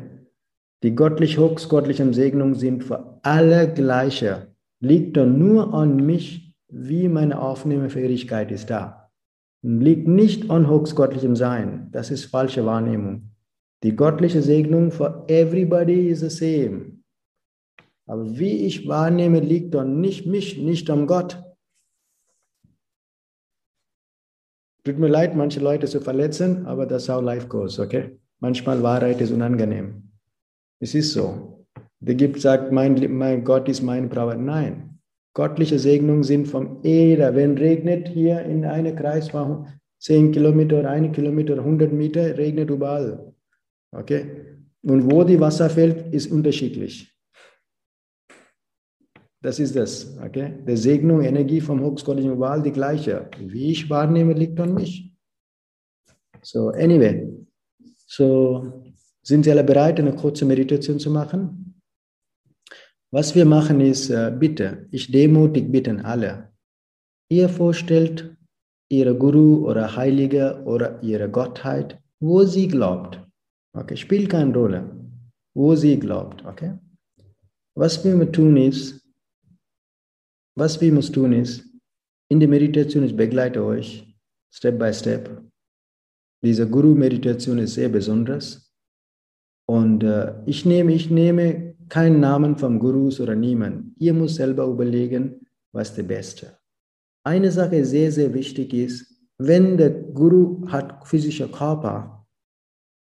Die 0.82 0.96
göttlich 0.96 1.38
höchstgöttlichen 1.38 2.12
Segnungen 2.12 2.56
sind 2.56 2.86
für 2.86 3.20
alle 3.22 3.72
gleiche. 3.72 4.56
Liegt 4.80 5.16
doch 5.16 5.28
nur 5.28 5.76
an 5.76 5.98
mich, 5.98 6.56
wie 6.70 7.08
meine 7.08 7.40
Aufnahmefähigkeit 7.40 8.52
ist 8.52 8.72
da. 8.72 9.12
Liegt 9.62 10.08
nicht 10.08 10.50
an 10.50 10.68
höchstgöttlichem 10.68 11.36
Sein. 11.36 11.90
Das 11.92 12.10
ist 12.10 12.26
falsche 12.26 12.66
Wahrnehmung. 12.66 13.30
Die 13.84 13.96
göttliche 13.96 14.42
Segnung 14.42 14.90
for 14.90 15.24
everybody 15.28 16.10
is 16.10 16.22
the 16.22 16.30
same. 16.32 17.01
Aber 18.12 18.38
wie 18.38 18.66
ich 18.66 18.90
wahrnehme, 18.90 19.40
liegt 19.40 19.74
doch 19.74 19.86
nicht 19.86 20.26
mich, 20.26 20.58
nicht 20.58 20.90
am 20.90 21.08
Gott. 21.08 21.42
Tut 24.84 25.00
mir 25.00 25.08
leid, 25.08 25.34
manche 25.38 25.62
Leute 25.62 25.88
zu 25.88 26.02
verletzen, 26.02 26.66
aber 26.66 26.86
das 26.86 27.04
ist 27.04 27.10
how 27.10 27.24
life 27.24 27.48
goes, 27.48 27.80
okay? 27.80 28.20
Manchmal 28.42 28.84
Wahrheit 28.84 29.22
ist 29.22 29.32
unangenehm. 29.32 30.12
Es 30.82 30.94
ist 30.94 31.14
so. 31.14 31.66
Der 32.02 32.16
gibt, 32.16 32.42
sagt, 32.42 32.74
mein, 32.74 32.96
mein 33.16 33.46
Gott 33.46 33.70
ist 33.70 33.82
mein 33.82 34.10
Brauer. 34.10 34.36
Nein. 34.36 35.00
Göttliche 35.34 35.80
Segnungen 35.80 36.24
sind 36.24 36.50
vom 36.50 36.84
Eder. 36.84 37.34
Wenn 37.34 37.58
regnet 37.58 38.10
hier 38.10 38.42
in 38.42 38.66
einem 38.66 38.94
Kreis 38.98 39.30
von 39.30 39.68
10 40.00 40.34
Kilometer, 40.34 40.84
1 40.90 41.16
Kilometer, 41.16 41.54
100 41.54 41.94
Meter, 41.94 42.38
regnet 42.38 42.70
überall. 42.72 43.34
Okay? 43.96 44.58
Und 44.82 45.10
wo 45.10 45.24
die 45.24 45.40
Wasser 45.40 45.70
fällt, 45.70 46.14
ist 46.14 46.30
unterschiedlich. 46.30 47.12
Das 49.42 49.60
ist 49.60 49.76
das. 49.76 50.18
Okay? 50.24 50.54
Der 50.68 50.78
Segnung, 50.78 51.22
Energie 51.22 51.62
vom 51.62 51.80
höchstgöttlichen 51.80 52.40
Wahl 52.40 52.62
die 52.62 52.72
gleiche. 52.72 53.30
Wie 53.40 53.72
ich 53.72 53.90
wahrnehme, 53.90 54.34
liegt 54.34 54.60
an 54.60 54.74
mich. 54.74 55.12
So, 56.42 56.70
anyway. 56.70 57.28
So, 58.08 58.84
sind 59.24 59.44
Sie 59.44 59.52
alle 59.52 59.64
bereit, 59.64 60.00
eine 60.00 60.14
kurze 60.14 60.46
Meditation 60.46 61.00
zu 61.00 61.10
machen? 61.10 61.82
Was 63.12 63.36
wir 63.36 63.46
machen 63.46 63.82
ist, 63.82 64.10
äh, 64.10 64.34
bitte, 64.38 64.88
ich 64.92 65.12
demutig 65.12 65.72
bitten 65.72 66.00
alle, 66.02 66.50
ihr 67.30 67.50
vorstellt 67.50 68.36
Ihre 68.90 69.16
Guru 69.16 69.68
oder 69.70 69.96
Heilige 69.96 70.62
oder 70.66 71.02
Ihre 71.04 71.30
Gottheit, 71.30 72.00
wo 72.20 72.44
sie 72.44 72.68
glaubt. 72.68 73.22
Okay, 73.74 73.98
spielt 73.98 74.30
keine 74.30 74.54
Rolle, 74.54 74.90
wo 75.54 75.76
sie 75.76 75.98
glaubt. 76.00 76.46
Okay? 76.46 76.74
Was 77.76 78.04
wir 78.04 78.32
tun 78.32 78.58
ist, 78.58 79.01
was 80.56 80.80
wir 80.82 80.92
müssen 80.92 81.14
tun 81.14 81.34
ist, 81.34 81.66
in 82.30 82.40
der 82.40 82.50
Meditation, 82.50 83.04
ich 83.04 83.16
begleite 83.16 83.64
euch 83.64 84.08
Step 84.54 84.80
by 84.80 84.94
Step. 84.94 85.42
Diese 86.44 86.68
Guru-Meditation 86.68 87.60
ist 87.60 87.76
sehr 87.76 87.90
besonders. 87.90 88.74
Und 89.68 90.04
äh, 90.04 90.34
ich, 90.46 90.66
nehme, 90.66 90.94
ich 90.94 91.10
nehme 91.10 91.76
keinen 91.88 92.20
Namen 92.20 92.58
vom 92.58 92.80
Gurus 92.80 93.20
oder 93.20 93.36
niemand. 93.36 93.94
Ihr 94.00 94.14
müsst 94.14 94.36
selber 94.36 94.66
überlegen, 94.66 95.46
was 95.72 95.94
der 95.94 96.04
Beste. 96.04 96.58
Eine 97.24 97.52
Sache 97.52 97.86
sehr, 97.86 98.12
sehr 98.12 98.34
wichtig 98.34 98.74
ist, 98.74 99.14
wenn 99.38 99.78
der 99.78 99.90
Guru 99.90 100.68
hat 100.68 101.08
physischer 101.08 101.48
Körper 101.48 102.26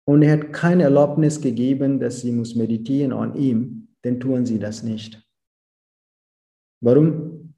und 0.07 0.23
er 0.23 0.33
hat 0.33 0.53
keine 0.53 0.85
Erlaubnis 0.85 1.41
gegeben, 1.41 1.99
dass 1.99 2.21
sie 2.21 2.33
muss 2.33 2.55
meditieren 2.55 3.13
an 3.13 3.35
ihm, 3.35 3.89
dann 4.03 4.21
tun 4.21 4.47
sie 4.47 4.59
das 4.59 4.83
nicht. 4.83 5.26
Warum? 6.81 7.55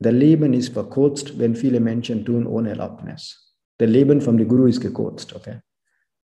Der 0.00 0.12
Leben 0.12 0.52
ist 0.52 0.72
verkürzt, 0.72 1.38
wenn 1.38 1.56
viele 1.56 1.80
Menschen 1.80 2.24
tun 2.24 2.46
ohne 2.46 2.70
Erlaubnis. 2.70 3.56
Der 3.80 3.88
Leben 3.88 4.20
vom 4.20 4.36
Guru 4.46 4.66
ist 4.66 4.80
gekürzt, 4.80 5.34
okay? 5.34 5.60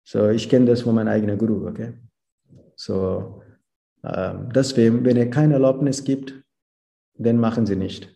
So, 0.03 0.29
ich 0.29 0.49
kenne 0.49 0.65
das 0.65 0.81
von 0.81 0.95
meinem 0.95 1.09
eigenen 1.09 1.37
Guru, 1.37 1.67
okay? 1.67 1.93
So, 2.75 3.43
äh, 4.01 4.33
deswegen, 4.55 5.05
wenn 5.05 5.17
er 5.17 5.29
keine 5.29 5.55
Erlaubnis 5.55 6.03
gibt, 6.03 6.33
dann 7.15 7.37
machen 7.37 7.65
sie 7.65 7.75
nicht. 7.75 8.15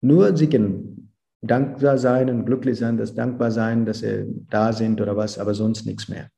Nur 0.00 0.36
sie 0.36 0.48
können 0.48 1.12
dankbar 1.42 1.98
sein 1.98 2.30
und 2.30 2.46
glücklich 2.46 2.78
sein, 2.78 2.96
dass 2.96 3.14
dankbar 3.14 3.50
sein, 3.50 3.84
dass 3.84 3.98
sie 3.98 4.26
da 4.48 4.72
sind 4.72 5.00
oder 5.00 5.16
was, 5.16 5.38
aber 5.38 5.54
sonst 5.54 5.84
nichts 5.84 6.08
mehr. 6.08 6.30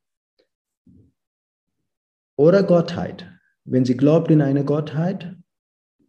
Oder 2.37 2.63
Gottheit. 2.63 3.31
Wenn 3.65 3.85
sie 3.85 3.97
glaubt 3.97 4.31
in 4.31 4.43
eine 4.43 4.65
Gottheit, 4.65 5.37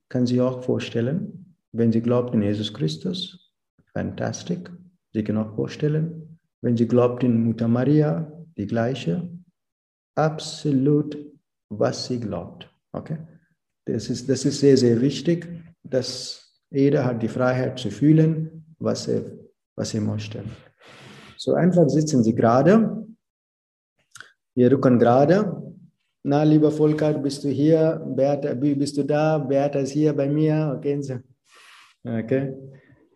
kann 0.09 0.25
sie 0.25 0.41
auch 0.41 0.63
vorstellen, 0.63 1.55
wenn 1.71 1.91
sie 1.91 2.01
glaubt 2.01 2.33
in 2.33 2.41
Jesus 2.41 2.73
Christus, 2.73 3.51
fantastisch. 3.93 4.69
Sie 5.13 5.23
kann 5.23 5.37
auch 5.37 5.55
vorstellen, 5.55 6.39
wenn 6.61 6.77
sie 6.77 6.87
glaubt 6.87 7.23
in 7.23 7.43
Mutter 7.43 7.67
Maria, 7.67 8.31
die 8.57 8.67
gleiche, 8.67 9.29
absolut, 10.15 11.17
was 11.69 12.07
sie 12.07 12.19
glaubt. 12.19 12.69
Okay? 12.91 13.17
Das 13.85 14.09
ist, 14.09 14.29
das 14.29 14.45
ist 14.45 14.59
sehr, 14.59 14.77
sehr 14.77 14.99
wichtig, 15.01 15.47
dass 15.83 16.45
jeder 16.71 17.05
hat 17.05 17.21
die 17.21 17.27
Freiheit 17.27 17.79
zu 17.79 17.91
fühlen, 17.91 18.65
was 18.79 19.07
er, 19.07 19.23
was 19.75 19.93
er 19.93 20.01
möchte. 20.01 20.43
So 21.37 21.53
einfach 21.53 21.87
sitzen 21.89 22.23
Sie 22.23 22.33
gerade. 22.33 23.05
Wir 24.55 24.71
rücken 24.71 24.97
gerade. 24.97 25.64
Na, 26.27 26.41
lieber 26.41 26.71
Volker, 26.71 27.13
bist 27.13 27.43
du 27.43 27.49
hier? 27.49 28.01
Bertha, 28.03 28.55
bist 28.55 28.97
du 28.97 29.03
da? 29.03 29.37
Bertha 29.37 29.77
ist 29.77 29.91
hier 29.91 30.11
bei 30.11 30.27
mir. 30.27 30.73
Okay. 30.75 30.99
okay. 32.03 32.53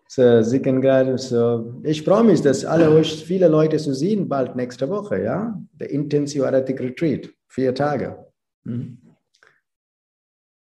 So, 0.08 0.44
Sie 0.44 0.62
können 0.62 0.80
gerade 0.80 1.18
so. 1.18 1.82
Ich 1.82 2.04
freue 2.04 2.24
mich, 2.24 2.44
dass 2.44 2.64
alle 2.64 2.92
euch, 2.92 3.26
viele 3.26 3.48
Leute 3.48 3.78
zu 3.78 3.96
sehen, 3.96 4.30
bald 4.30 4.56
nächste 4.56 4.88
Woche, 4.90 5.24
ja? 5.24 5.60
Der 5.74 5.90
Intensive 5.90 6.46
Aratic 6.46 6.80
Retreat. 6.80 7.28
Vier 7.48 7.74
Tage. 7.74 8.28
Mhm. 8.64 9.00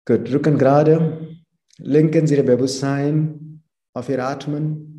Gut, 0.04 0.32
Rücken 0.32 0.56
gerade. 0.56 1.18
Lenken 1.78 2.28
Sie 2.28 2.37
Ihr 2.37 2.44
Bewusstsein 2.44 3.61
auf 3.92 4.09
Ihr 4.09 4.24
Atmen. 4.24 4.95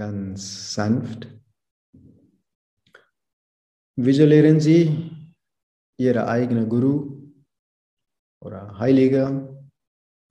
Ganz 0.00 0.72
sanft. 0.72 1.28
Visualisieren 3.96 4.58
Sie 4.58 4.80
Ihre 5.98 6.26
eigene 6.26 6.66
Guru 6.66 7.34
oder 8.42 8.78
Heilige 8.78 9.22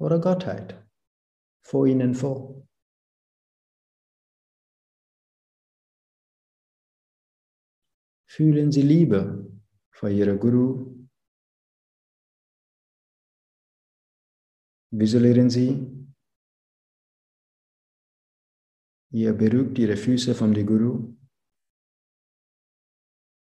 oder 0.02 0.20
Gottheit 0.20 0.84
vor 1.64 1.86
Ihnen 1.86 2.16
vor. 2.16 2.68
Fühlen 8.28 8.72
Sie 8.72 8.82
Liebe 8.82 9.52
vor 9.92 10.10
Ihrem 10.10 10.40
Guru. 10.40 11.08
Visualisieren 14.92 15.52
Sie 15.52 15.99
Ihr 19.12 19.34
berührt 19.34 19.78
ihre 19.80 19.98
Füße 19.98 20.36
von 20.36 20.54
der 20.54 20.64
Guru 20.66 21.16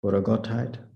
oder 0.05 0.23
Gottheit. 0.23 0.88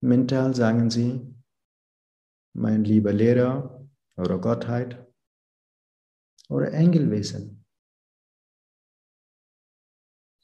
Mental 0.00 0.54
sagen 0.54 0.90
sie, 0.90 1.34
mein 2.54 2.84
lieber 2.84 3.12
Lehrer 3.12 3.88
oder 4.16 4.38
Gottheit 4.38 5.06
oder 6.48 6.72
Engelwesen. 6.72 7.64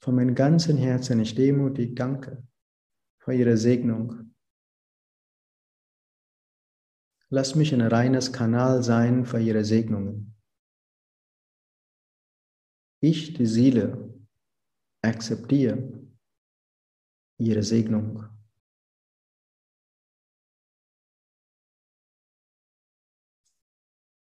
Von 0.01 0.15
meinem 0.15 0.35
ganzen 0.35 0.77
Herzen 0.77 1.19
ich 1.19 1.35
demutig 1.35 1.95
danke 1.95 2.47
für 3.19 3.33
Ihre 3.33 3.57
Segnung 3.57 4.34
Lass 7.37 7.53
mich 7.53 7.73
ein 7.73 7.81
reines 7.81 8.31
Kanal 8.31 8.81
sein 8.81 9.25
für 9.25 9.41
ihre 9.41 9.65
Segnungen. 9.65 10.33
Ich, 13.03 13.33
die 13.33 13.45
Seele, 13.45 14.17
akzeptiere 15.01 16.07
ihre 17.37 17.61
Segnung. 17.61 18.23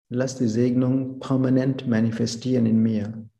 Lass 0.08 0.36
die 0.36 0.48
Segnung 0.48 1.20
permanent 1.20 1.86
manifestieren 1.86 2.66
in 2.66 2.82
mir. 2.82 3.30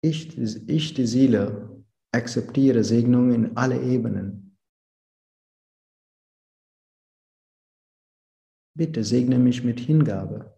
Ich, 0.00 0.38
ich 0.38 0.94
die 0.94 1.06
Seele, 1.08 1.84
akzeptiere 2.12 2.84
Segnung 2.84 3.32
in 3.32 3.56
alle 3.56 3.82
Ebenen. 3.82 4.41
Bitte 8.74 9.04
segne 9.04 9.38
mich 9.38 9.62
mit 9.64 9.80
Hingabe. 9.80 10.56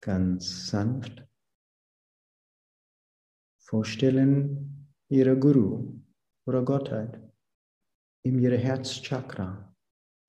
Ganz 0.00 0.66
sanft 0.66 1.24
vorstellen 3.72 4.92
Ihre 5.08 5.38
Guru 5.38 5.94
oder 6.44 6.62
Gottheit 6.62 7.20
in 8.22 8.38
Ihre 8.38 8.58
Herzchakra, 8.58 9.74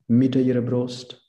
Mitte 0.07 0.39
Ihrer 0.39 0.61
Brust. 0.61 1.22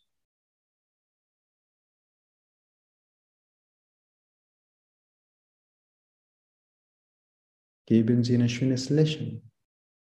Geben 7.86 8.24
Sie 8.24 8.34
ein 8.34 8.48
schönes 8.48 8.88
Lächeln 8.88 9.50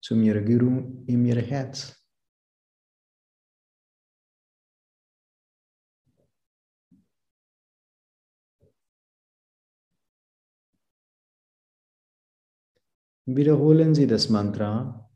zu 0.03 0.17
Ihrer 0.17 0.41
Guru 0.41 1.05
in 1.07 1.25
Ihr 1.25 1.41
Herz. 1.41 1.95
Wiederholen 13.27 13.95
Sie 13.95 14.07
das 14.07 14.29
Mantra 14.31 15.09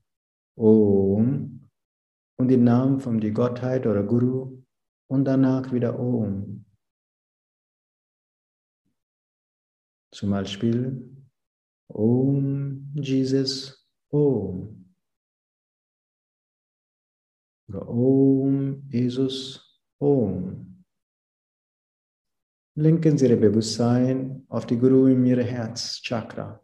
Om 0.54 1.68
und 2.38 2.48
den 2.48 2.62
Namen 2.62 3.00
von 3.00 3.20
der 3.20 3.30
Gottheit 3.30 3.86
oder 3.86 4.02
Guru 4.02 4.62
und 5.08 5.24
danach 5.24 5.72
wieder 5.72 5.98
Om. 5.98 6.66
Zum 10.12 10.30
Beispiel 10.30 11.21
Om 11.94 12.90
Jesus 12.94 13.86
Om. 14.10 14.84
Oder 17.68 17.88
Om, 17.88 18.82
Jesus, 18.88 19.80
Om. 19.98 20.84
Lenken 22.74 23.18
Sie 23.18 23.26
Ihr 23.26 23.40
Bewusstsein 23.40 24.44
auf 24.48 24.66
die 24.66 24.78
Guru 24.78 25.06
in 25.06 25.24
Ihre 25.26 25.44
Herzchakra. 25.44 26.62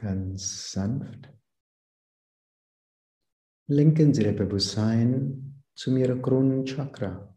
Ganz 0.00 0.72
sanft. 0.72 1.28
Lenken 3.68 4.14
Sie 4.14 4.22
Ihr 4.22 4.34
Bewusstsein 4.34 5.62
zu 5.74 5.94
Ihrer 5.94 6.16
Kronenchakra. 6.16 7.36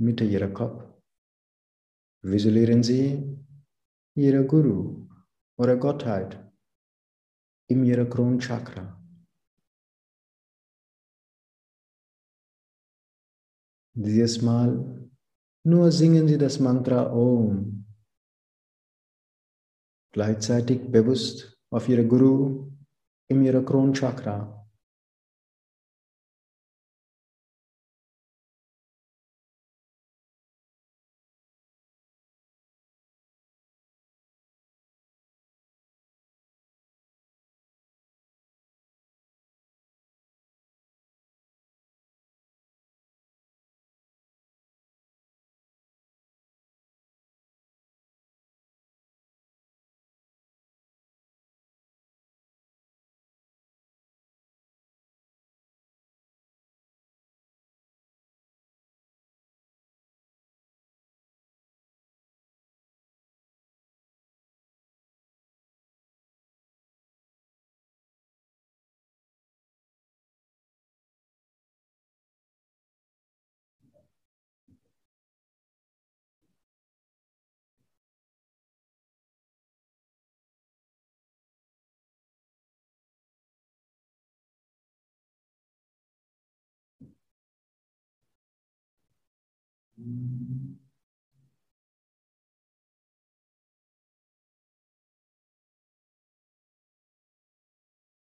Mitte 0.00 0.24
Ihrer 0.24 0.48
Kopf. 0.48 0.82
Visualisieren 2.22 2.82
Sie 2.82 3.38
Ihre 4.16 4.44
Guru 4.44 5.08
oder 5.56 5.76
Gottheit 5.76 6.52
in 7.68 7.84
Ihrer 7.84 8.06
Kronenchakra. 8.06 9.00
Dieses 13.94 14.42
Mal 14.42 15.08
nur 15.64 15.92
singen 15.92 16.26
Sie 16.26 16.38
das 16.38 16.58
Mantra 16.58 17.12
Om 17.12 17.81
gleichzeitig 20.12 20.90
bewusst 20.90 21.58
auf 21.70 21.88
ihre 21.88 22.04
Guru 22.04 22.70
in 23.28 23.42
ihrer 23.42 23.62
Kronchakra. 23.62 24.61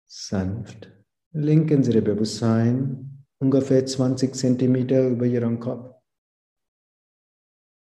Sanft 0.06 0.92
lenken 1.32 1.84
Sie 1.84 1.94
Ihr 1.94 2.04
Bewusstsein 2.04 3.26
ungefähr 3.40 3.86
20 3.86 4.36
Zentimeter 4.36 5.10
über 5.10 5.26
Ihren 5.26 5.60
Kopf. 5.60 5.96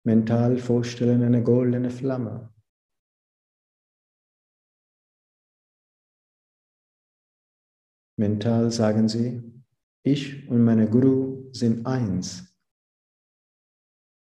Mental 0.04 0.58
vorstellen 0.58 1.22
eine 1.22 1.42
goldene 1.42 1.90
Flamme. 1.90 2.52
Mental 8.16 8.70
sagen 8.70 9.08
Sie, 9.08 9.42
ich 10.02 10.48
und 10.48 10.62
meine 10.62 10.88
Guru 10.88 11.50
sind 11.52 11.86
eins. 11.86 12.53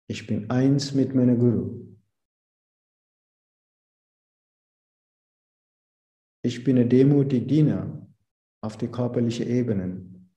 Ich 0.07 0.27
bin 0.27 0.51
eins 0.51 0.93
mit 0.93 1.15
meiner 1.15 1.35
Guru. 1.35 1.97
Ich 6.45 6.63
bin 6.63 6.77
ein 6.77 6.91
demütiger 6.91 7.47
Diener 7.47 8.07
auf 8.63 8.77
die 8.77 8.89
körperliche 8.89 9.45
Ebenen, 9.45 10.31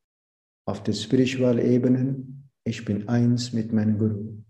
auf 0.66 0.82
die 0.84 0.94
spirituelle 0.94 1.64
Ebenen. 1.64 2.50
Ich 2.66 2.86
bin 2.86 3.10
eins 3.10 3.52
mit 3.52 3.74
meinem 3.74 3.98
Guru. 3.98 4.44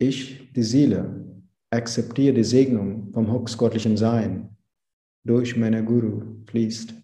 Ich, 0.00 0.50
die 0.52 0.62
Seele, 0.62 1.42
akzeptiere 1.70 2.34
die 2.34 2.44
Segnung 2.44 3.12
vom 3.12 3.30
höchstgöttlichen 3.30 3.98
Sein 3.98 4.56
durch 5.24 5.56
meine 5.56 5.84
Guru 5.84 6.42
fließt. 6.46 7.03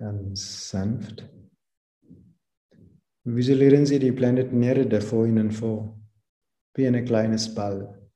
Ganz 0.00 0.70
sanft. 0.70 1.28
Visualisieren 3.22 3.84
Sie 3.84 3.98
die 3.98 4.12
Planeten 4.12 4.62
Erde 4.62 4.98
vor 5.02 5.26
Ihnen 5.26 5.50
vor, 5.50 6.00
wie 6.74 6.86
ein 6.86 7.04
kleines 7.04 7.54
Ball. 7.54 8.10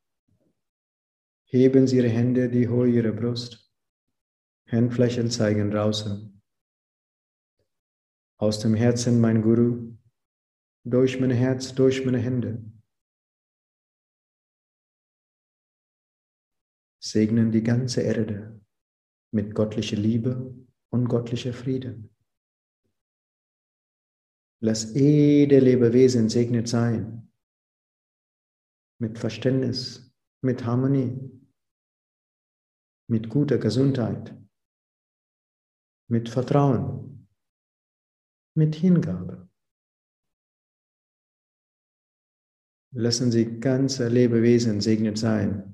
Heben 1.45 1.87
Sie 1.87 1.99
Ihre 1.99 2.09
Hände 2.09 2.49
die 2.49 2.69
Höhe 2.69 2.89
Ihrer 2.89 3.13
Brust. 3.13 3.71
Handflächen 4.67 5.31
zeigen 5.31 5.71
draußen. 5.71 6.41
Aus 8.39 8.61
dem 8.61 8.73
Herzen, 8.75 9.21
mein 9.21 9.43
Guru, 9.43 9.95
durch 10.85 11.21
mein 11.21 11.33
Herz, 11.33 11.75
durch 11.75 12.03
meine 12.07 12.19
Hände. 12.19 12.65
Segnen 16.99 17.53
die 17.53 17.63
ganze 17.63 18.01
Erde 18.01 18.59
mit 19.33 19.55
göttlicher 19.55 19.99
Liebe 19.99 20.64
und 20.95 21.09
göttlicher 21.09 21.53
Frieden. 21.53 22.09
Lass 24.63 24.95
jede 24.95 25.59
Lebewesen 25.59 26.29
segnet 26.29 26.69
sein 26.69 27.29
mit 29.01 29.19
Verständnis, 29.19 30.15
mit 30.41 30.65
Harmonie, 30.65 31.19
mit 33.11 33.29
guter 33.29 33.59
Gesundheit, 33.59 34.33
mit 36.09 36.29
Vertrauen, 36.29 37.29
mit 38.57 38.77
Hingabe. 38.77 39.51
Lassen 42.93 43.33
Sie 43.33 43.59
ganze 43.59 44.07
Lebewesen 44.09 44.81
segnet 44.81 45.19
sein. 45.19 45.74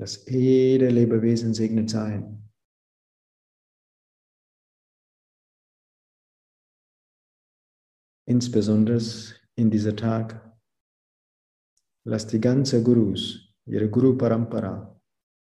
Lass 0.00 0.24
jede 0.26 0.88
Lebewesen 0.88 1.52
segnet 1.52 1.90
sein. 1.90 2.48
Insbesondere 8.26 8.98
in 9.56 9.70
dieser 9.70 9.94
Tag. 9.94 10.56
Lass 12.06 12.26
die 12.26 12.40
ganze 12.40 12.82
Gurus, 12.82 13.52
ihre 13.66 13.90
Guru 13.90 14.16
Parampara, 14.16 14.98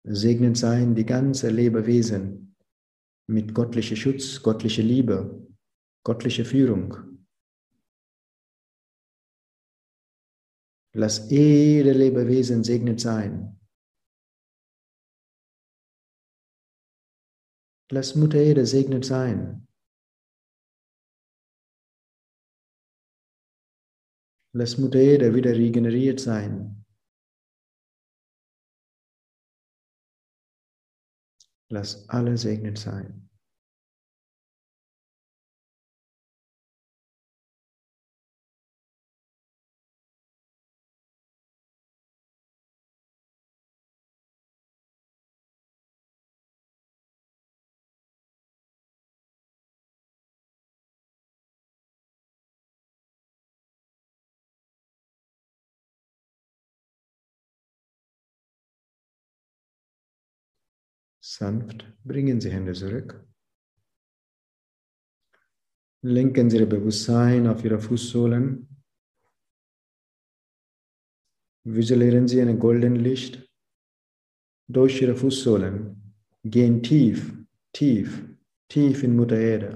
Segnet 0.08 0.58
sein 0.58 0.94
die 0.94 1.08
ganze 1.08 1.50
Lebewesen 1.50 2.56
mit 3.28 3.56
göttlicher 3.56 3.96
Schutz, 3.96 4.44
göttlicher 4.44 4.84
Liebe, 4.84 5.48
göttlicher 6.06 6.46
Führung. 6.46 6.94
Lass 10.94 11.32
jede 11.32 11.94
Lebewesen 11.94 12.64
segnet 12.64 13.00
sein. 13.00 13.55
Lass 17.96 18.14
Mutter 18.14 18.42
Erde 18.42 18.66
segnet 18.66 19.06
sein. 19.06 19.66
Lass 24.54 24.78
Mutter 24.78 25.00
Erde 25.00 25.34
wieder 25.34 25.52
regeneriert 25.52 26.20
sein. 26.20 26.84
Lass 31.70 32.10
alle 32.10 32.38
segnet 32.38 32.78
sein. 32.78 33.25
Sanft 61.38 61.86
bringen 62.06 62.40
Sie 62.40 62.50
Hände 62.50 62.72
zurück. 62.72 63.10
Lenken 66.02 66.50
Sie 66.50 66.60
Ihr 66.60 66.66
Bewusstsein 66.66 67.46
auf 67.48 67.62
Ihre 67.66 67.78
Fußsohlen. 67.78 68.70
Visualisieren 71.66 72.30
Sie 72.30 72.42
ein 72.42 72.58
goldenes 72.58 73.02
Licht 73.02 73.52
durch 74.70 75.02
Ihre 75.02 75.16
Fußsohlen. 75.16 75.76
Gehen 76.46 76.82
tief, 76.82 77.20
tief, 77.74 78.24
tief 78.70 79.04
in 79.04 79.18
Mutter 79.18 79.38
Erde. 79.38 79.70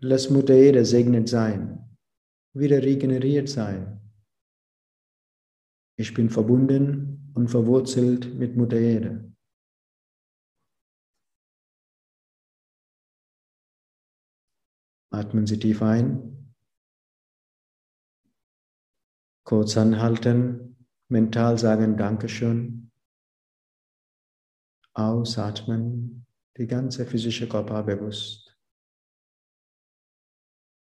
Lass 0.00 0.28
Mutter 0.28 0.54
Erde 0.54 0.84
segnet 0.84 1.30
sein, 1.30 1.96
wieder 2.52 2.82
regeneriert 2.82 3.48
sein. 3.48 4.02
Ich 5.98 6.12
bin 6.12 6.28
verbunden 6.28 7.05
und 7.36 7.48
verwurzelt 7.48 8.34
mit 8.34 8.56
Mutter 8.56 8.78
Erde. 8.78 9.30
Atmen 15.12 15.46
Sie 15.46 15.58
tief 15.58 15.82
ein. 15.82 16.54
Kurz 19.44 19.76
anhalten, 19.76 20.88
mental 21.08 21.58
sagen 21.58 21.98
Dankeschön. 21.98 22.90
Ausatmen, 24.94 26.26
die 26.56 26.66
ganze 26.66 27.04
physische 27.04 27.46
Körper 27.46 27.82
bewusst. 27.82 28.58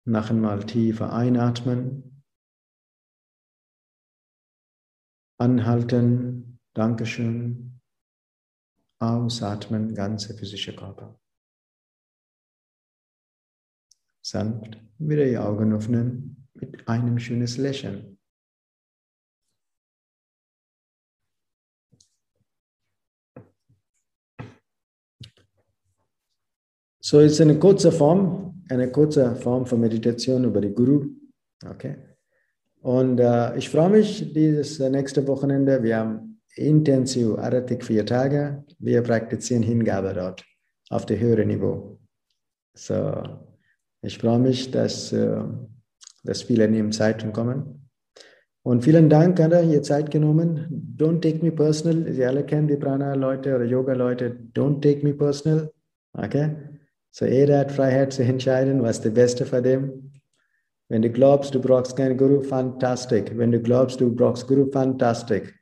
Noch 0.06 0.30
einmal 0.30 0.64
tiefer 0.64 1.12
einatmen. 1.12 2.17
Anhalten, 5.40 6.58
Dankeschön. 6.74 7.80
Ausatmen, 9.00 9.94
ganze 9.94 10.36
physische 10.36 10.74
Körper. 10.74 11.20
Sanft 14.20 14.80
wieder 14.98 15.24
die 15.24 15.38
Augen 15.38 15.72
öffnen 15.72 16.48
mit 16.54 16.88
einem 16.88 17.20
schönes 17.20 17.56
Lächeln. 17.56 18.18
So 27.00 27.20
ist 27.20 27.40
eine 27.40 27.58
kurze 27.60 27.92
Form, 27.92 28.64
eine 28.68 28.90
kurze 28.90 29.36
Form 29.36 29.64
von 29.64 29.80
Meditation 29.80 30.44
über 30.44 30.60
die 30.60 30.74
Guru. 30.74 31.14
Okay. 31.64 32.07
Und 32.80 33.18
äh, 33.18 33.56
ich 33.56 33.68
freue 33.70 33.90
mich, 33.90 34.32
dieses 34.32 34.78
äh, 34.80 34.90
nächste 34.90 35.26
Wochenende. 35.26 35.82
Wir 35.82 35.98
haben 35.98 36.40
intensiv 36.54 37.38
Aratik 37.38 37.84
vier 37.84 38.06
Tage. 38.06 38.64
Wir 38.78 39.02
praktizieren 39.02 39.62
Hingabe 39.62 40.12
dort 40.14 40.44
auf 40.90 41.06
dem 41.06 41.18
höheren 41.18 41.48
Niveau. 41.48 41.98
So, 42.74 43.22
ich 44.02 44.18
freue 44.18 44.38
mich, 44.38 44.70
dass, 44.70 45.12
äh, 45.12 45.42
dass 46.24 46.42
viele 46.42 46.68
neben 46.68 46.92
Zeit 46.92 47.30
kommen. 47.32 47.90
Und 48.62 48.84
vielen 48.84 49.08
Dank, 49.08 49.40
Anna, 49.40 49.62
ihr 49.62 49.82
Zeit 49.82 50.10
genommen. 50.10 50.94
Don't 50.96 51.20
take 51.20 51.44
me 51.44 51.50
personal. 51.50 52.12
Sie 52.12 52.24
alle 52.24 52.44
kennen 52.44 52.68
die 52.68 52.76
Prana-Leute 52.76 53.54
oder 53.54 53.64
Yoga-Leute. 53.64 54.36
Don't 54.54 54.80
take 54.80 55.04
me 55.04 55.14
personal. 55.14 55.72
Okay? 56.12 56.54
So, 57.10 57.24
jeder 57.24 57.60
hat 57.60 57.72
Freiheit 57.72 58.12
zu 58.12 58.22
entscheiden, 58.22 58.82
was 58.82 59.00
das 59.00 59.14
Beste 59.14 59.46
für 59.46 59.62
dem 59.62 60.12
wenn 60.88 61.02
du 61.02 61.10
glaubst, 61.10 61.54
du 61.54 61.60
brauchst 61.60 61.96
keinen 61.96 62.16
Guru, 62.16 62.40
fantastisch. 62.40 63.30
Wenn 63.34 63.52
du 63.52 63.60
glaubst, 63.60 64.00
du 64.00 64.14
brauchst 64.14 64.46
Guru, 64.46 64.70
fantastisch. 64.70 65.54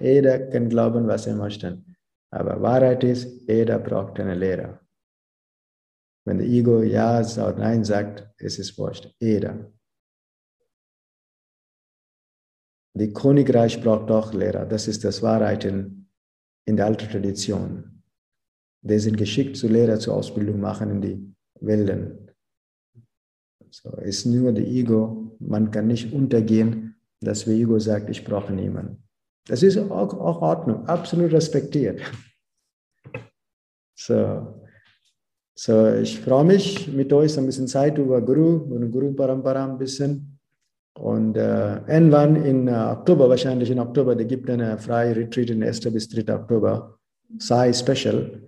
Jeder 0.00 0.38
kann 0.50 0.68
glauben, 0.68 1.06
was 1.06 1.26
er 1.26 1.36
möchte. 1.36 1.82
Aber 2.30 2.60
Wahrheit 2.60 3.04
ist, 3.04 3.48
jeder 3.48 3.78
braucht 3.78 4.18
einen 4.20 4.38
Lehrer. 4.38 4.80
Wenn 6.26 6.38
der 6.38 6.46
Ego 6.46 6.82
Ja 6.82 7.20
oder 7.20 7.56
Nein 7.56 7.84
sagt, 7.84 8.28
ist 8.38 8.58
es 8.58 8.76
wurscht. 8.78 9.14
Jeder. 9.18 9.70
Die 12.94 13.12
Königreich 13.12 13.82
braucht 13.82 14.10
auch 14.10 14.32
Lehrer. 14.32 14.66
Das 14.66 14.88
ist 14.88 15.04
das 15.04 15.22
Wahrheit 15.22 15.64
in, 15.64 16.10
in 16.66 16.76
der 16.76 16.86
alten 16.86 17.08
Tradition. 17.08 18.02
Die 18.82 18.98
sind 18.98 19.16
geschickt 19.16 19.56
zu 19.56 19.68
Lehrer 19.68 19.98
zur 19.98 20.14
Ausbildung 20.14 20.60
machen 20.60 20.90
in 20.90 21.00
die 21.00 21.34
Welten. 21.60 22.27
So 23.82 23.90
ist 24.02 24.26
nur 24.26 24.52
der 24.52 24.66
Ego. 24.66 25.36
Man 25.38 25.70
kann 25.70 25.86
nicht 25.86 26.12
untergehen, 26.12 26.96
dass 27.20 27.44
der 27.44 27.54
Ego 27.54 27.78
sagt, 27.78 28.10
ich 28.10 28.24
brauche 28.24 28.52
niemanden. 28.52 29.02
Das 29.46 29.62
ist 29.62 29.78
auch, 29.78 30.12
auch 30.14 30.42
Ordnung, 30.42 30.86
absolut 30.86 31.32
respektiert. 31.32 32.00
So, 33.94 34.58
So, 35.60 35.92
ich 35.92 36.20
freue 36.20 36.44
mich 36.44 36.86
mit 36.86 37.12
euch 37.12 37.36
ein 37.36 37.46
bisschen 37.46 37.66
Zeit 37.66 37.98
über 37.98 38.20
Guru 38.20 38.72
und 38.72 38.92
Guru 38.92 39.12
Parampara 39.12 39.64
ein 39.64 39.76
bisschen. 39.76 40.38
Und 40.96 41.36
äh, 41.36 41.78
irgendwann 41.88 42.36
in 42.36 42.68
äh, 42.68 42.72
Oktober, 42.72 43.28
wahrscheinlich 43.28 43.68
in 43.68 43.80
Oktober, 43.80 44.14
da 44.14 44.22
gibt 44.22 44.48
es 44.48 44.54
eine 44.54 44.78
freie 44.78 45.16
Retreat 45.16 45.50
in 45.50 45.64
1. 45.64 45.80
bis 45.92 46.08
3. 46.08 46.32
Oktober, 46.32 46.98
Sai 47.38 47.72
Special. 47.72 48.40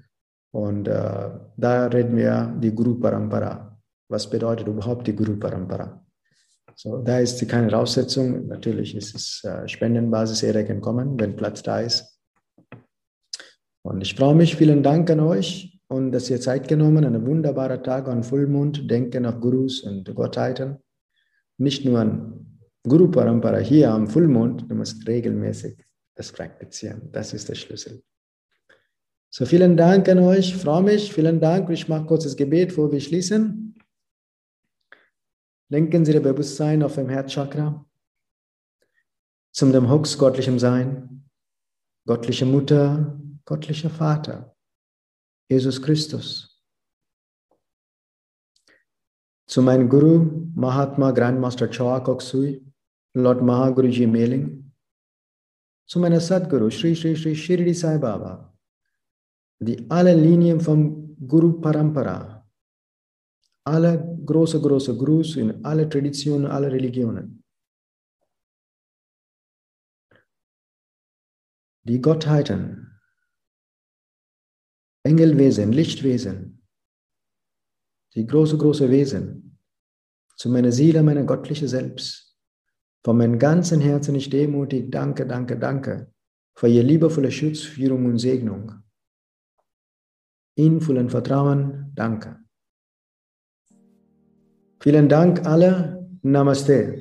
Und 0.52 0.86
äh, 0.86 1.30
da 1.56 1.86
reden 1.86 2.16
wir 2.16 2.56
die 2.60 2.72
Guru 2.72 2.94
Parampara. 3.00 3.69
Was 4.10 4.28
bedeutet 4.28 4.66
überhaupt 4.66 5.06
die 5.06 5.14
Guru 5.14 5.36
Parampara? 5.36 6.04
So, 6.74 6.98
da 6.98 7.20
ist 7.20 7.46
keine 7.48 7.70
Voraussetzung. 7.70 8.48
Natürlich 8.48 8.96
ist 8.96 9.14
es 9.14 9.44
äh, 9.44 9.68
Spendenbasis, 9.68 10.40
kann 10.66 10.80
kommen, 10.80 11.18
wenn 11.20 11.36
Platz 11.36 11.62
da 11.62 11.80
ist. 11.80 12.18
Und 13.82 14.00
ich 14.00 14.14
freue 14.14 14.34
mich, 14.34 14.56
vielen 14.56 14.82
Dank 14.82 15.08
an 15.10 15.20
euch 15.20 15.80
und 15.88 16.10
dass 16.12 16.28
ihr 16.28 16.40
Zeit 16.40 16.66
genommen, 16.66 17.04
einen 17.04 17.24
wunderbaren 17.24 17.82
Tag 17.84 18.08
an 18.08 18.24
Vollmond, 18.24 18.90
denken 18.90 19.26
auf 19.26 19.40
Gurus 19.40 19.82
und 19.82 20.12
Gottheiten. 20.14 20.78
Nicht 21.58 21.84
nur 21.84 22.00
an 22.00 22.58
Guru 22.82 23.10
Parampara 23.10 23.58
hier 23.58 23.92
am 23.92 24.08
Vollmond, 24.08 24.68
du 24.68 24.74
musst 24.74 25.06
regelmäßig 25.06 25.84
das 26.16 26.32
praktizieren. 26.32 27.10
Das 27.12 27.32
ist 27.32 27.48
der 27.48 27.54
Schlüssel. 27.54 28.02
So, 29.30 29.46
vielen 29.46 29.76
Dank 29.76 30.08
an 30.08 30.18
euch, 30.18 30.56
freue 30.56 30.82
mich, 30.82 31.12
vielen 31.12 31.38
Dank. 31.38 31.70
Ich 31.70 31.88
mache 31.88 32.06
kurz 32.06 32.24
das 32.24 32.36
Gebet, 32.36 32.70
bevor 32.70 32.90
wir 32.90 33.00
schließen. 33.00 33.69
Lenken 35.72 36.04
Sie 36.04 36.12
Ihr 36.12 36.20
Bewusstsein 36.20 36.82
auf 36.82 36.96
dem 36.96 37.08
Herzchakra. 37.08 37.86
Zum 39.52 39.72
dem 39.72 39.88
Hux 39.88 40.18
göttlichem 40.18 40.58
Sein, 40.58 41.30
göttliche 42.06 42.44
Mutter, 42.44 43.16
göttlicher 43.44 43.88
Vater, 43.88 44.56
Jesus 45.48 45.80
Christus. 45.80 46.60
Zu 49.46 49.62
meinem 49.62 49.88
Guru, 49.88 50.50
Mahatma 50.56 51.12
Grandmaster 51.12 51.68
Choa 51.68 52.00
Koksui, 52.00 52.64
Lord 53.14 53.40
Mahaguruji 53.40 54.08
Meling, 54.08 54.72
zu 55.86 56.00
meiner 56.00 56.20
Sadguru, 56.20 56.68
Sri 56.70 56.96
Sri 56.96 57.14
Sri 57.14 57.36
Shirdi 57.36 57.74
Sai 57.74 57.98
Baba, 57.98 58.52
die 59.60 59.88
alle 59.88 60.14
Linien 60.14 60.60
vom 60.60 61.16
Guru 61.28 61.60
Parampara, 61.60 62.44
alle 63.64 64.09
große, 64.24 64.60
große 64.60 64.96
Gurus 64.96 65.36
in 65.36 65.64
alle 65.64 65.88
Traditionen, 65.88 66.46
alle 66.46 66.70
Religionen. 66.70 67.42
Die 71.84 72.00
Gottheiten, 72.00 73.00
Engelwesen, 75.02 75.72
Lichtwesen, 75.72 76.66
die 78.14 78.26
große, 78.26 78.58
große 78.58 78.90
Wesen, 78.90 79.58
zu 80.36 80.50
meiner 80.50 80.72
Seele, 80.72 81.02
meiner 81.02 81.24
göttliche 81.24 81.68
Selbst. 81.68 82.36
Von 83.02 83.16
meinem 83.16 83.38
ganzen 83.38 83.80
Herzen 83.80 84.14
ich 84.14 84.28
demutig 84.28 84.90
danke, 84.90 85.26
danke, 85.26 85.58
danke 85.58 86.12
für 86.54 86.68
Ihr 86.68 86.82
liebevolle 86.82 87.30
Schutz, 87.30 87.62
Führung 87.62 88.04
und 88.04 88.18
Segnung. 88.18 88.82
In 90.56 90.80
vollen 90.80 91.08
Vertrauen, 91.08 91.90
danke. 91.94 92.38
Vielen 94.82 95.10
Dank 95.10 95.46
alle. 95.46 96.06
Namaste. 96.22 97.00